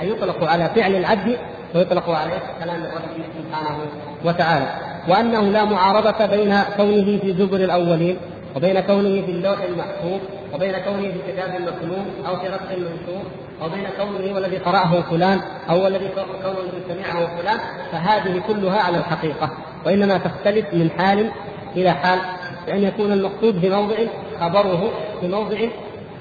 [0.00, 1.38] أي يطلق على فعل العبد
[1.74, 3.78] ويطلق عليه كلام الرب سبحانه
[4.24, 4.66] وتعالى.
[5.08, 8.16] وأنه لا معارضة بين كونه في زبر الأولين
[8.56, 10.20] وبين كونه في اللوح المحفوظ
[10.54, 13.22] وبين كونه في كتاب مكنون أو في رسم منشور
[13.62, 15.40] وبين كونه والذي قرأه فلان
[15.70, 16.08] أو الذي
[16.42, 17.58] كونه سمعه فلان
[17.92, 19.50] فهذه كلها على الحقيقة.
[19.86, 21.30] وإنما تختلف من حال
[21.76, 22.18] إلى حال
[22.66, 23.96] بأن يكون المقصود في موضع
[24.40, 24.90] خبره
[25.20, 25.56] في موضع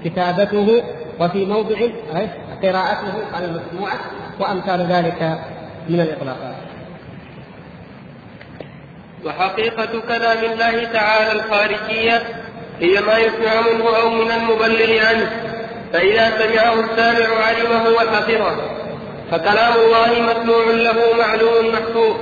[0.06, 0.84] كتابته
[1.20, 1.76] وفي موضع
[2.64, 4.00] قراءته على المسموعة
[4.40, 5.40] وأمثال ذلك
[5.90, 6.56] من الإطلاقات
[9.26, 12.22] وحقيقة كلام الله تعالى الخارجية
[12.80, 15.32] هي ما يسمع منه أو من المبلغ عنه
[15.94, 18.56] فإذا سمعه السامع علمه وحفظه
[19.32, 22.16] فكلام الله مسموع له معلوم محفوظ.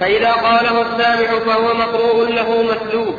[0.00, 3.14] فإذا قاله السامع فهو مقروء له مسلوب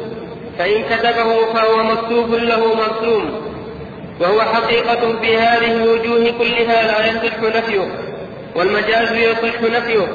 [0.57, 3.56] فإن كتبه فهو مكتوب له مرسوم.
[4.19, 7.87] وهو حقيقة في هذه الوجوه كلها لا يصح نفيه
[8.55, 10.07] والمجاز يصح نفيه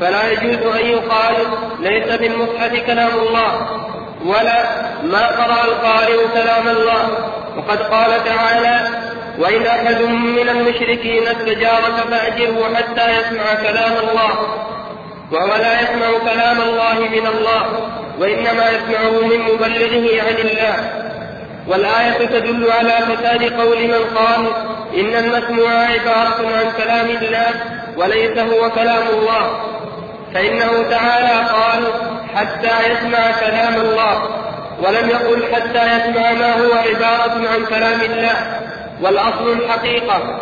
[0.00, 1.34] فلا يجوز أن يقال
[1.80, 3.80] ليس في المصحف كلام الله
[4.24, 4.64] ولا
[5.02, 7.08] ما قرأ القارئ كلام الله.
[7.56, 8.88] وقد قال تعالى
[9.38, 14.30] وإن أحد من المشركين استجارك فأجره حتى يسمع كلام الله
[15.32, 21.09] وهو لا يسمع كلام الله من الله وإنما يسمعه من مبلغه عن الله.
[21.70, 24.46] والآية تدل على فساد قول من قال
[24.94, 27.50] إن المسموع عبارة عن كلام الله
[27.96, 29.60] وليس هو كلام الله.
[30.34, 31.92] فإنه تعالى قال
[32.34, 34.22] حتى يسمع كلام الله
[34.82, 38.60] ولم يقل حتى يسمع ما هو عبارة عن كلام الله
[39.02, 40.40] والأصل الحقيقة.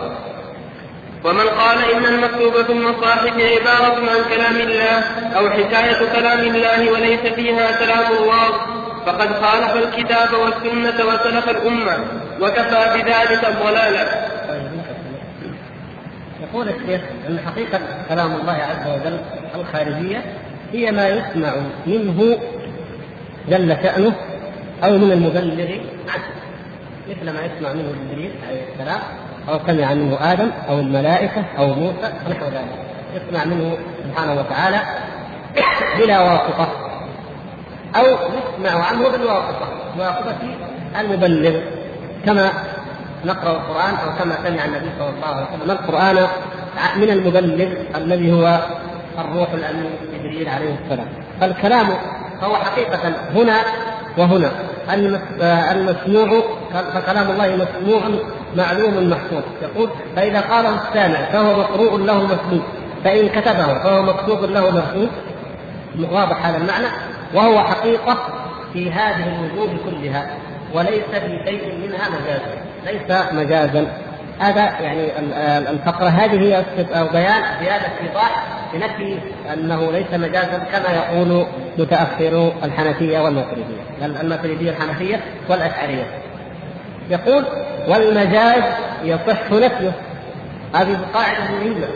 [1.24, 5.05] ومن قال إن المكتوب في المصاحف عبارة عن كلام الله
[5.37, 8.78] أو حكاية كلام الله وليس فيها كلام الله
[9.09, 11.98] فقد خالف الكتاب والسنة وسلف الأمة
[12.40, 14.28] وكفى بذلك ضلالا
[16.42, 19.20] يقول الشيخ أن حقيقة كلام الله عز وجل
[19.54, 20.24] الخارجية
[20.72, 21.52] هي ما يسمع
[21.86, 22.38] منه
[23.48, 24.12] جل شأنه
[24.84, 25.62] أو من المبلغ
[26.09, 26.24] عنه
[27.09, 29.00] مثل ما يسمع منه جبريل عليه السلام
[29.48, 32.88] أو سمع منه آدم أو الملائكة أو موسى ونحو ذلك.
[33.14, 34.80] يسمع منه سبحانه وتعالى
[35.98, 36.88] بلا واسطة.
[37.97, 39.68] أو يسمع عنه بالواسطة.
[39.99, 40.36] واسطة
[41.01, 41.61] المبلغ.
[42.26, 42.51] كما
[43.24, 45.70] نقرأ القرآن أو كما سمع النبي صلى الله عليه وسلم.
[45.70, 46.26] القرآن
[46.97, 48.59] من المبلغ الذي هو
[49.18, 51.09] الروح الأمين جبريل عليه السلام.
[51.41, 51.86] فالكلام
[52.41, 53.57] فهو حقيقة هنا
[54.18, 54.51] وهنا.
[55.72, 56.43] المسموع
[56.95, 58.03] فكلام الله مسموع
[58.57, 59.43] معلوم محفوظ.
[59.62, 62.62] يقول فإذا قاله السامع فهو مقروء له مسموع.
[63.05, 65.11] فإن كتبه فهو مكتوب له مرسوم
[66.11, 66.86] واضح هذا المعنى؟
[67.35, 68.18] وهو حقيقة
[68.72, 70.31] في هذه الوجوه كلها
[70.74, 72.41] وليس في شيء منها مجاز
[72.87, 73.87] ليس مجازا.
[74.41, 75.18] هذا يعني
[75.70, 76.64] الفقرة هذه هي
[77.12, 79.18] بيان زيادة إيضاح بنفي
[79.53, 81.47] أنه ليس مجازا كما يقول
[81.79, 86.05] متأخرو الحنفية والماتريدية الماتريدية الحنفية والأشعرية.
[87.11, 87.45] يقول
[87.89, 88.62] والمجاز
[89.05, 89.93] يصح نفيه.
[90.74, 91.89] هذه قاعدة مهمة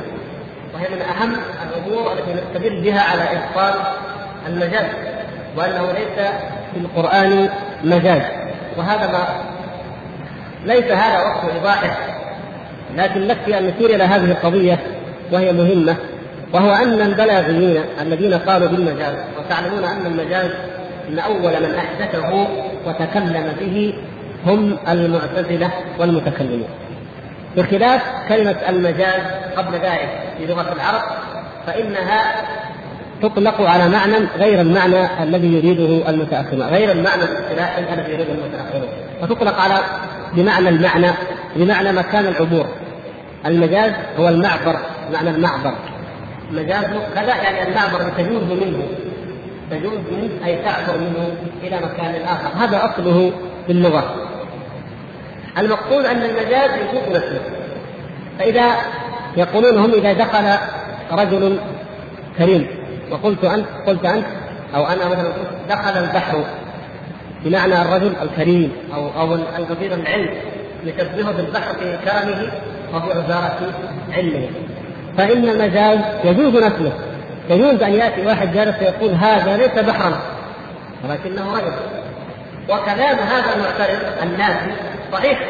[0.74, 1.36] وهي من أهم
[1.68, 3.74] الأمور التي نستدل بها على إبطال
[4.46, 4.86] المجاز.
[5.56, 6.26] وأنه ليس
[6.74, 7.48] في القرآن
[7.84, 8.22] مجاز.
[8.76, 9.26] وهذا ما
[10.66, 11.96] ليس هذا وقت إيضاحه
[12.96, 14.78] لكن نكفي أن نشير إلى هذه القضية
[15.32, 15.96] وهي مهمة
[16.52, 20.50] وهو أن البلاغيين الذين قالوا بالمجاز وتعلمون أن المجاز
[21.08, 22.46] إن أول من أحدثه
[22.86, 23.94] وتكلم به
[24.46, 26.68] هم المعتزلة والمتكلمون.
[27.56, 29.22] بخلاف كلمة المجاز
[29.56, 31.02] قبل ذلك في لغة العرب
[31.66, 32.34] فإنها
[33.22, 38.88] تطلق على معنى غير المعنى الذي يريده المتأخرون غير المعنى الاصطلاحي الذي يريده المتأخرون.
[39.22, 39.80] وتطلق على
[40.32, 41.10] بمعنى المعنى
[41.56, 42.66] بمعنى مكان العبور.
[43.46, 44.76] المجاز هو المعبر
[45.12, 45.74] معنى المعبر.
[46.50, 48.82] مجاز كذا يعني المعبر تجوز منه
[49.70, 52.64] تجوز منه أي تعبر منه إلى مكان آخر.
[52.64, 53.32] هذا أصله
[53.66, 54.14] في اللغة
[55.58, 57.40] المقصود أن المجاز يفوق نفسه.
[58.38, 58.72] فإذا
[59.36, 60.58] يقولون هم إذا دخل
[61.12, 61.58] رجل
[62.38, 62.81] كريم
[63.12, 64.26] وقلت انت قلت أنت
[64.74, 65.32] أو أنا مثلا
[65.68, 66.44] دخل البحر
[67.44, 70.34] بمعنى الرجل الكريم أو أو الكثير العلم
[70.84, 72.52] يشبهه بالبحر في كرمه
[72.94, 73.58] وفي عزارة
[74.12, 74.48] علمه.
[75.18, 76.92] فإن المجاز يجوز نسله
[77.50, 80.20] يجوز أن يأتي واحد جالس ويقول هذا ليس بحرا
[81.04, 81.72] ولكنه رجل.
[82.68, 84.72] وكلام هذا المعترض الناسي
[85.12, 85.40] صحيح.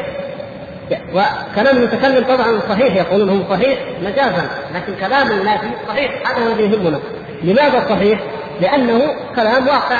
[1.13, 6.29] وكلام المتكلم طبعا صحيح يقولون هو صحيح مجازا لكن كلام الناسي صحيح.
[6.29, 6.99] هذا الذي يهمنا.
[7.43, 8.19] لماذا صحيح؟
[8.61, 9.97] لأنه كلام واقع.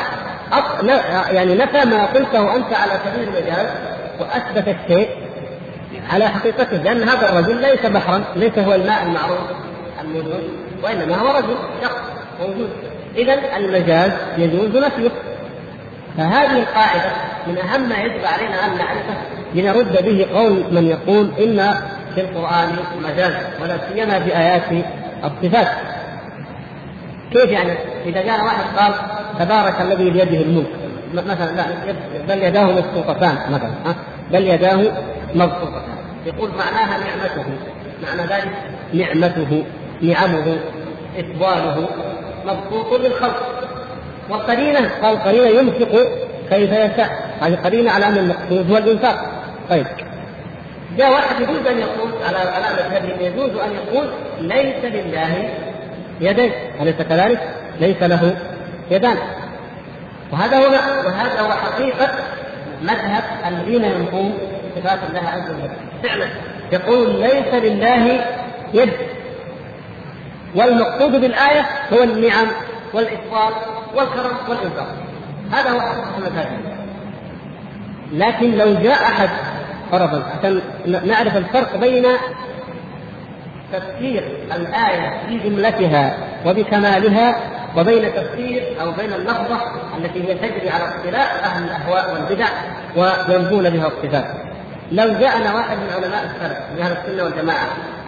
[1.31, 3.67] يعني نفى ما قلته أنت على سبيل المجاز
[4.19, 5.09] وأثبت الشيء
[6.13, 9.39] على حقيقته لأن هذا الرجل ليس بحرا ليس هو الماء المعروف
[10.01, 10.43] الموجود
[10.83, 12.01] وإنما هو رجل شخص
[12.41, 12.69] موجود.
[13.17, 15.09] إذا المجاز يجوز نفيه.
[16.17, 17.11] فهذه القاعدة
[17.47, 19.15] من أهم ما يجب علينا أن نعرفه
[19.55, 21.75] لنرد به قول من يقول إن
[22.15, 22.69] في القرآن
[23.03, 24.85] مجاز ولا سيما في آيات
[25.23, 25.67] الصفات.
[27.33, 27.71] كيف يعني؟
[28.05, 28.93] إذا جاء واحد قال
[29.39, 30.69] تبارك الذي بيده الملك.
[31.13, 31.65] مثلا لا
[32.27, 33.95] بل يداه مبسوطتان مثلا
[34.31, 34.75] بل يداه
[35.35, 35.93] مبسوطتان
[36.25, 37.45] يقول معناها نعمته.
[38.03, 38.51] معنى ذلك
[38.93, 39.63] نعمته
[40.01, 40.57] نعمه
[41.17, 41.87] إفضاله
[42.45, 43.63] مبسوط للخلق
[44.29, 46.07] والقرينة قال قرينة ينفق
[46.49, 47.29] كيف يشاء.
[47.41, 49.31] هذه قرينة على أن المقصود هو الإنفاق.
[49.69, 49.85] طيب.
[50.97, 54.07] جاء واحد يجوز أن يقول على علامة هذه يجوز أن يقول
[54.39, 55.49] ليس لله
[56.21, 56.51] يدين
[56.81, 57.39] أليس كذلك؟
[57.79, 58.35] ليس له
[58.91, 59.17] يدان.
[60.31, 60.71] وهذا هو
[61.05, 62.09] وهذا هو حقيقة
[62.81, 64.37] مذهب الذين ينفون
[64.75, 65.69] صفات الله عز وجل.
[66.03, 66.25] فعلا.
[66.71, 68.25] يقول ليس لله
[68.73, 68.93] يد.
[70.55, 72.47] والمقصود بالآية هو النعم
[72.93, 73.53] والإفضال
[73.95, 74.87] والكرم والإنفاق.
[75.51, 76.73] هذا هو حقيقة المساجد
[78.13, 79.29] لكن لو جاء أحد
[79.91, 80.61] فرضا عشان
[81.05, 82.05] نعرف الفرق بين
[83.73, 84.23] تفسير
[84.55, 87.35] الآية في جملتها وبكمالها
[87.77, 89.57] وبين تفسير أو بين اللفظة
[89.97, 92.47] التي هي تجري على اختلاف أهل الأهواء والبدع
[92.95, 94.25] وينفون بها الصفات.
[94.91, 97.67] لو جاءنا واحد من علماء السلف من أهل السنة والجماعة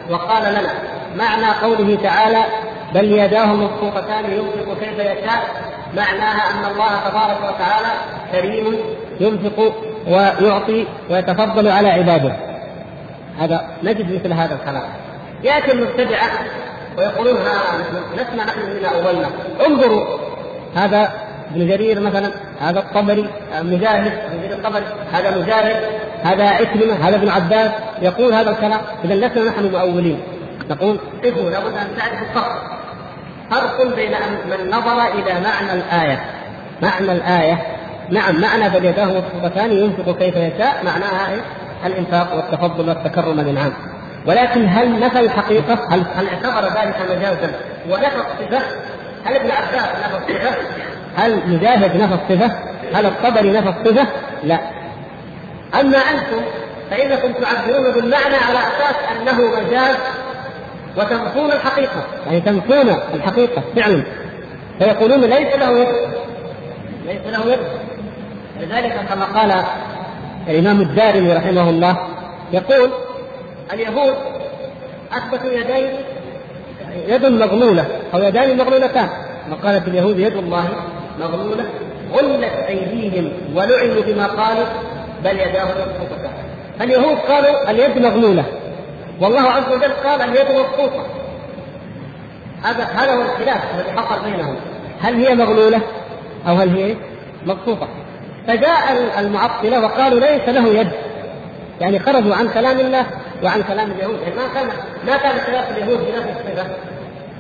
[0.10, 0.74] وقال لنا
[1.18, 2.44] معنى قوله تعالى
[2.94, 5.44] بل يداه مبسوطتان ينفق كيف يشاء
[5.96, 7.94] معناها أن الله تبارك وتعالى
[8.32, 8.78] كريم
[9.20, 9.76] ينفق
[10.08, 12.36] ويعطي ويتفضل على عباده
[13.40, 14.84] هذا نجد مثل هذا الكلام
[15.44, 16.30] يأتي المبتدعة
[16.98, 17.38] ويقولون
[18.14, 19.30] لسنا نحن الذين أولنا.
[19.68, 20.06] انظروا
[20.76, 21.14] هذا
[21.52, 23.30] ابن جرير مثلا هذا الطبري
[23.62, 25.76] مجاهد ابن جرير الطبري هذا مجاهد
[26.24, 27.72] هذا عكرمه هذا ابن عباس
[28.02, 28.82] يقول هذا الكلام.
[29.06, 30.20] اذا لسنا نحن مؤولين.
[30.70, 32.76] نقول قفوا لابد أن تعرفوا الفرق
[33.52, 34.12] فرق بين
[34.50, 36.26] من نظر إلى معنى الآية.
[36.82, 37.62] معنى الآية
[38.10, 41.30] نعم معنى بل يداه مبسوطتان ينفق كيف يشاء معناها؟
[41.86, 43.74] الإنفاق والتفضل والتكرم للعام
[44.28, 47.52] ولكن هل نفى الحقيقة؟ هل هل اعتبر ذلك مجازا
[47.90, 48.62] ونفى الصفة؟
[49.26, 50.56] هل ابن عباس نفى الصفة؟
[51.16, 52.56] هل مجاهد نفى الصفة؟
[52.94, 54.08] هل الطبري نفى الصفة؟
[54.44, 54.60] لا.
[55.80, 56.42] أما أنتم
[56.92, 59.96] فإنكم تعبرون بالمعنى على أساس أنه مجاز
[60.98, 64.04] وتنفون الحقيقة، يعني تنفون الحقيقة فعلا.
[64.80, 65.96] فيقولون ليس له يد.
[67.06, 67.60] ليس له يد.
[68.60, 69.64] لذلك كما قال
[70.48, 71.98] الإمام الدارمي رحمه الله
[72.54, 72.90] يقول
[73.74, 74.16] اليهود
[75.12, 75.90] أثبتوا يدين
[77.08, 79.10] يد مغلولة أو يدان مغلولتان.
[79.52, 80.70] وقالت اليهود يد الله
[81.20, 81.66] مغلولة؟
[82.14, 84.66] غلت أيديهم ولعنوا بما قالوا
[85.24, 86.34] بل يداه مبسوطتان
[86.82, 88.44] اليهود قالوا اليد مغلولة.
[89.22, 91.06] والله عز وجل قال اليد مبسوطه
[92.64, 94.56] هذا هذا هو الخلاف الذي حصل بينهم.
[95.02, 95.82] هل هي مغلولة
[96.48, 96.96] أو هل هي
[97.46, 97.88] مبسوطه
[98.48, 100.92] فجاء المعطلة وقالوا ليس له يد.
[101.82, 103.06] يعني خرجوا عن كلام الله.
[103.44, 104.20] وعن كلام اليهود.
[104.22, 104.68] يعني ما كان
[105.08, 106.68] ما كان خلاف اليهود بنفس الصفة.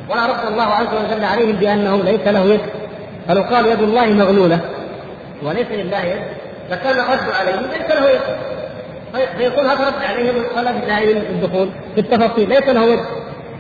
[0.10, 2.62] ولا رد الله عز وجل عليهم بانه ليس له يد.
[3.28, 4.60] فلو قال يد الله مغلولة.
[5.43, 6.24] وليس لله يد.
[6.72, 8.22] لكان الرد عليهم ليس له يد.
[9.38, 12.50] فيكون هذا رد عليهم طلب دائما الدخول في التفاصيل.
[12.50, 13.00] ليس له يد.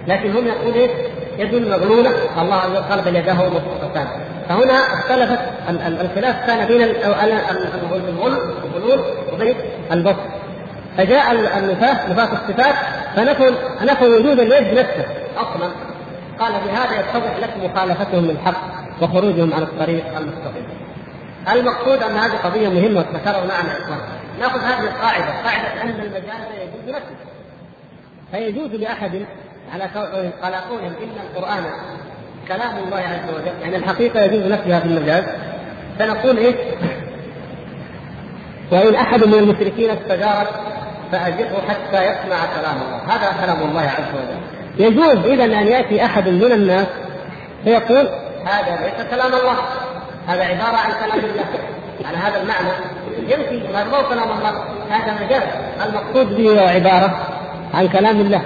[0.07, 0.89] لكن هم يقول إيه؟
[1.37, 2.11] يد مغلولة.
[2.41, 4.07] الله عز وجل قال يداه مبسوطتان
[4.49, 5.39] فهنا اختلفت
[6.01, 6.81] الخلاف كان بين
[8.73, 8.99] الغلول
[9.33, 9.55] وبين
[9.91, 10.15] البسط
[10.97, 12.75] فجاء النفاة نفاة الصفات
[13.15, 15.05] فنفوا نفوا وجود اليد نفسه
[15.37, 15.69] أصلا
[16.39, 18.61] قال بهذا يتضح لك مخالفتهم للحق
[19.01, 20.67] وخروجهم عن الطريق المستقيم.
[21.51, 23.75] المقصود أن هذه قضية مهمة وذكروا معنا
[24.39, 27.15] نأخذ هذه القاعدة قاعدة أن المجاز يجوز نفسه.
[28.31, 29.25] فيجوز لأحد
[29.73, 29.83] على
[30.43, 31.63] على قولهم ان القرآن
[32.47, 33.61] كلام الله عز وجل.
[33.61, 35.23] يعني الحقيقة يجوز نفسها في المجاز
[35.99, 36.55] فنقول إيش؟
[38.71, 40.74] وإن أحد من المشركين استجارك
[41.11, 43.15] فأجره حتى يسمع كلام الله.
[43.15, 44.39] هذا كلام الله عز وجل.
[44.77, 46.87] يجوز اذا أن يأتي أحد من الناس
[47.63, 48.09] فيقول
[48.45, 49.55] هذا ليس كلام الله.
[50.27, 51.45] هذا عبارة عن كلام الله.
[52.05, 52.69] على هذا المعنى
[53.17, 54.63] يمشي ما هو كلام الله.
[54.89, 55.43] هذا مجاز
[55.85, 57.27] المقصود به هو عبارة
[57.73, 58.41] عن كلام الله.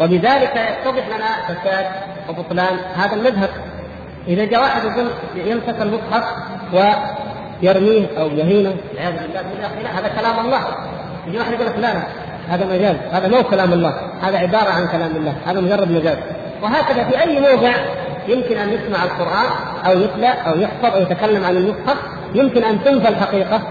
[0.00, 1.86] وبذلك يتضح لنا فساد
[2.28, 3.50] وبطلان هذا المذهب.
[4.28, 6.24] إذا جاء واحد يقول يمسك المصحف
[6.72, 10.60] ويرميه أو يهينه والعياذ بالله هذا كلام الله.
[11.26, 12.02] يجي واحد يقول لك لا لا
[12.48, 16.16] هذا مجاز هذا مو كلام الله هذا عبارة عن كلام الله هذا مجرد مجاز
[16.62, 17.72] وهكذا في أي موضع
[18.28, 19.50] يمكن أن يسمع القرآن
[19.86, 21.96] أو يتلى أو يحفظ أو يتكلم عن المصحف
[22.34, 23.62] يمكن أن تنفى الحقيقة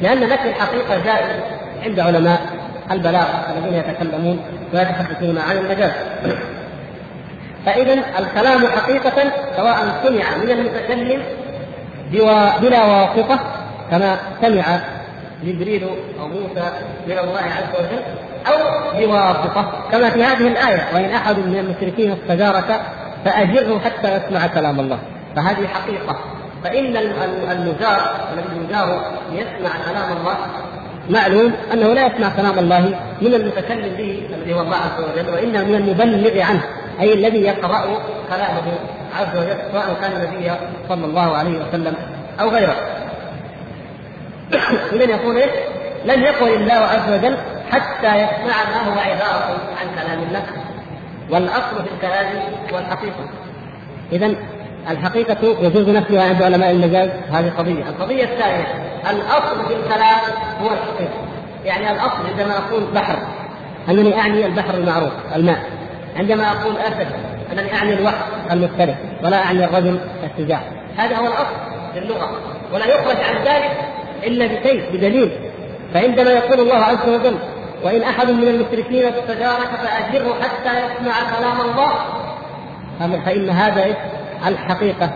[0.00, 1.40] لأن نفي الحقيقة جائز
[1.84, 2.40] عند علماء
[2.90, 4.40] البلاغة الذين يتكلمون
[4.74, 5.90] ويتحدثون عن المجاز.
[7.66, 11.22] فاذا الكلام حقيقة سواء سمع من المتكلم
[12.60, 13.38] بلا واسطة
[13.90, 14.80] كما سمع
[15.46, 15.84] جبريل
[16.20, 16.72] أو موسى
[17.06, 18.02] من الله عز وجل
[18.46, 18.58] أو
[18.98, 22.80] بواسطة كما في هذه الآية وإن أحد من المشركين استجارك
[23.24, 24.98] فأجره حتى يسمع كلام الله
[25.36, 26.16] فهذه حقيقة
[26.64, 26.96] فإن
[27.50, 28.00] المجار
[28.32, 30.36] الذي يجار يسمع كلام الله
[31.10, 32.80] معلوم أنه لا يسمع كلام الله
[33.22, 36.62] من المتكلم به الذي هو الله عز وجل وإنما من المبلغ عنه
[37.00, 37.84] أي الذي يقرأ
[38.28, 38.72] كلامه
[39.16, 40.50] عز وجل سواء كان النبي
[40.88, 41.94] صلى الله عليه وسلم
[42.40, 42.76] أو غيره.
[44.92, 45.50] اذا يقول إيش؟
[46.04, 47.36] لم يقل الله عز وجل
[47.70, 50.44] حتى يسمع ما هو عبارة عن كلام الله.
[51.30, 52.26] والأصل في الكلام
[52.72, 53.28] هو الحقيقة.
[54.12, 54.34] اذا
[54.90, 58.66] الحقيقة يجوز نفيها عند علماء المجاز هذه قضية، القضية الثانية
[59.10, 60.20] الأصل في الكلام
[60.62, 61.18] هو الحقيقة،
[61.64, 63.18] يعني الأصل عندما أقول بحر
[63.88, 65.62] أنني أعني البحر المعروف الماء،
[66.16, 67.08] عندما أقول أسد
[67.52, 70.60] أنني أعني الوحش المختلف ولا أعني الرجل الشجاع،
[70.96, 71.56] هذا هو الأصل
[71.92, 72.40] في اللغة،
[72.72, 73.70] ولا يخرج عن ذلك
[74.22, 75.32] إلا بشيء بدليل،
[75.94, 77.38] فعندما يقول الله عز وجل
[77.84, 81.92] وإن أحد من المشركين استجارك فأجره حتى يسمع كلام الله.
[83.24, 83.96] فإن هذا
[84.46, 85.10] الحقيقة.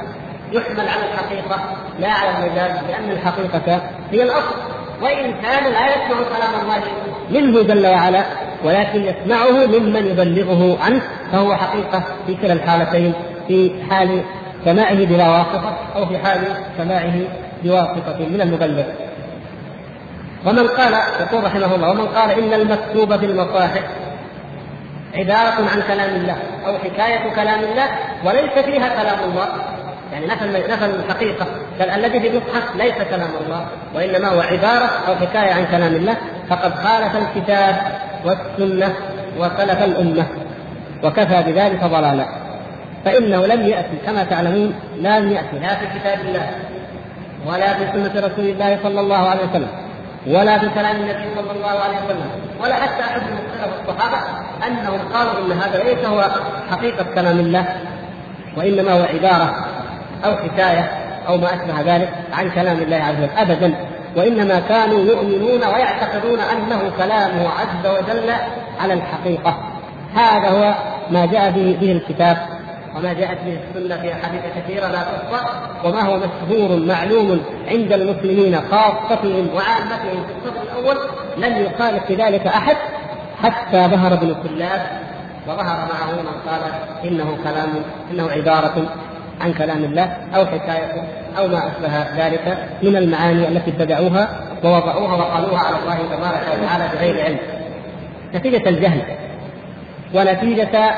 [0.53, 1.61] يحمل على الحقيقة
[1.99, 3.81] لا على المجاز لأن الحقيقة
[4.11, 4.55] هي الأصل.
[5.03, 6.83] وإن كان لا يسمع كلام الله
[7.31, 8.25] منه جل وعلا
[8.65, 13.13] ولكن يسمعه ممن يبلغه عنه فهو حقيقة في كلا الحالتين
[13.49, 14.23] في حال
[14.65, 16.41] سماعه بلا واسطة أو في حال
[16.79, 17.13] سماعه
[17.65, 18.85] بواسطة من المبلغ
[20.47, 23.83] ومن قال يقول رحمه الله ومن قال إن المكتوب في المصاحف
[25.15, 26.37] عبارة عن كلام الله
[26.67, 27.89] أو حكاية كلام الله
[28.25, 29.49] وليس فيها كلام الله.
[30.13, 31.47] يعني نفى نفى الحقيقة.
[31.81, 36.17] بل الذي في المصحف ليس كلام الله وإنما هو عبارة أو حكاية عن كلام الله
[36.51, 37.77] فقد خالف الكتاب
[38.25, 38.95] والسنة
[39.39, 40.27] وسلف الأمة
[41.05, 42.27] وكفى بذلك ضلالا.
[43.05, 46.51] فإنه لم يأتي كما تعلمون لم يأتي لا في كتاب الله.
[47.47, 49.69] ولا في سنة رسول الله صلى الله عليه وسلم
[50.27, 52.31] ولا في كلام النبي صلى الله عليه وسلم
[52.63, 54.17] ولا حتى أحد من سلف الصحابة
[54.67, 56.25] أنهم قالوا إن هذا ليس هو
[56.71, 57.67] حقيقة كلام الله
[58.57, 59.55] وإنما هو عبارة
[60.25, 60.91] أو حكاية
[61.29, 63.75] أو ما أشبه ذلك عن كلام الله عز وجل ابدا
[64.17, 68.31] وإنما كانوا يؤمنون ويعتقدون أنه كلامه عز وجل
[68.81, 69.59] على الحقيقة.
[70.15, 70.75] هذا هو
[71.11, 72.37] ما جاء به, به الكتاب.
[72.97, 75.45] وما جاءت به السنة في أحاديث كثيرة لا تحصى
[75.85, 80.97] وما هو مشهور معلوم عند المسلمين خاصتهم وعامتهم في الصف الأول
[81.37, 82.77] لم يخالف في ذلك أحد
[83.43, 84.87] حتى ظهر ابن كلاب
[85.47, 86.61] وظهر معه من قال
[87.05, 87.69] إنه كلام
[88.13, 88.89] إنه عبارة
[89.41, 91.03] عن كلام الله أو حكاية
[91.39, 94.29] أو ما أشبه ذلك من المعاني التي ابتدعوها
[94.65, 97.39] ووضعوها وقالوها على الله تبارك وتعالى بغير علم.
[98.35, 99.03] نتيجة الجهل
[100.15, 100.95] ونتيجة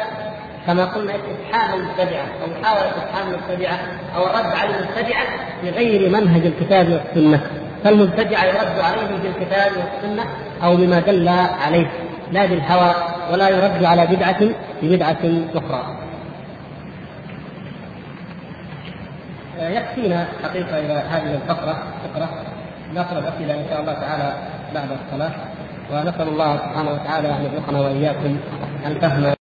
[0.66, 3.78] كما قلنا استفحام المبتدعة أو محاوله استفحام المبتدعة
[4.16, 5.24] أو الرد على المبتدعة
[5.62, 7.40] بغير منهج الكتاب والسنة
[7.84, 10.24] فالمبتدع يرد عليه بالكتاب والسنة
[10.62, 11.28] أو بما دل
[11.66, 11.86] عليه
[12.32, 12.94] لا بالهوى
[13.32, 14.40] ولا يرد على بدعة
[14.82, 15.18] ببدعة
[15.54, 15.96] أخرى.
[19.60, 22.28] يكفينا حقيقة إلى هذه الفقرة فقرة
[22.94, 24.32] نقرأ الاسئله إن شاء الله تعالى
[24.74, 25.32] بعد الصلاة
[25.92, 28.36] ونسأل الله سبحانه وتعالى أن يرزقنا وإياكم
[28.86, 29.39] الفهم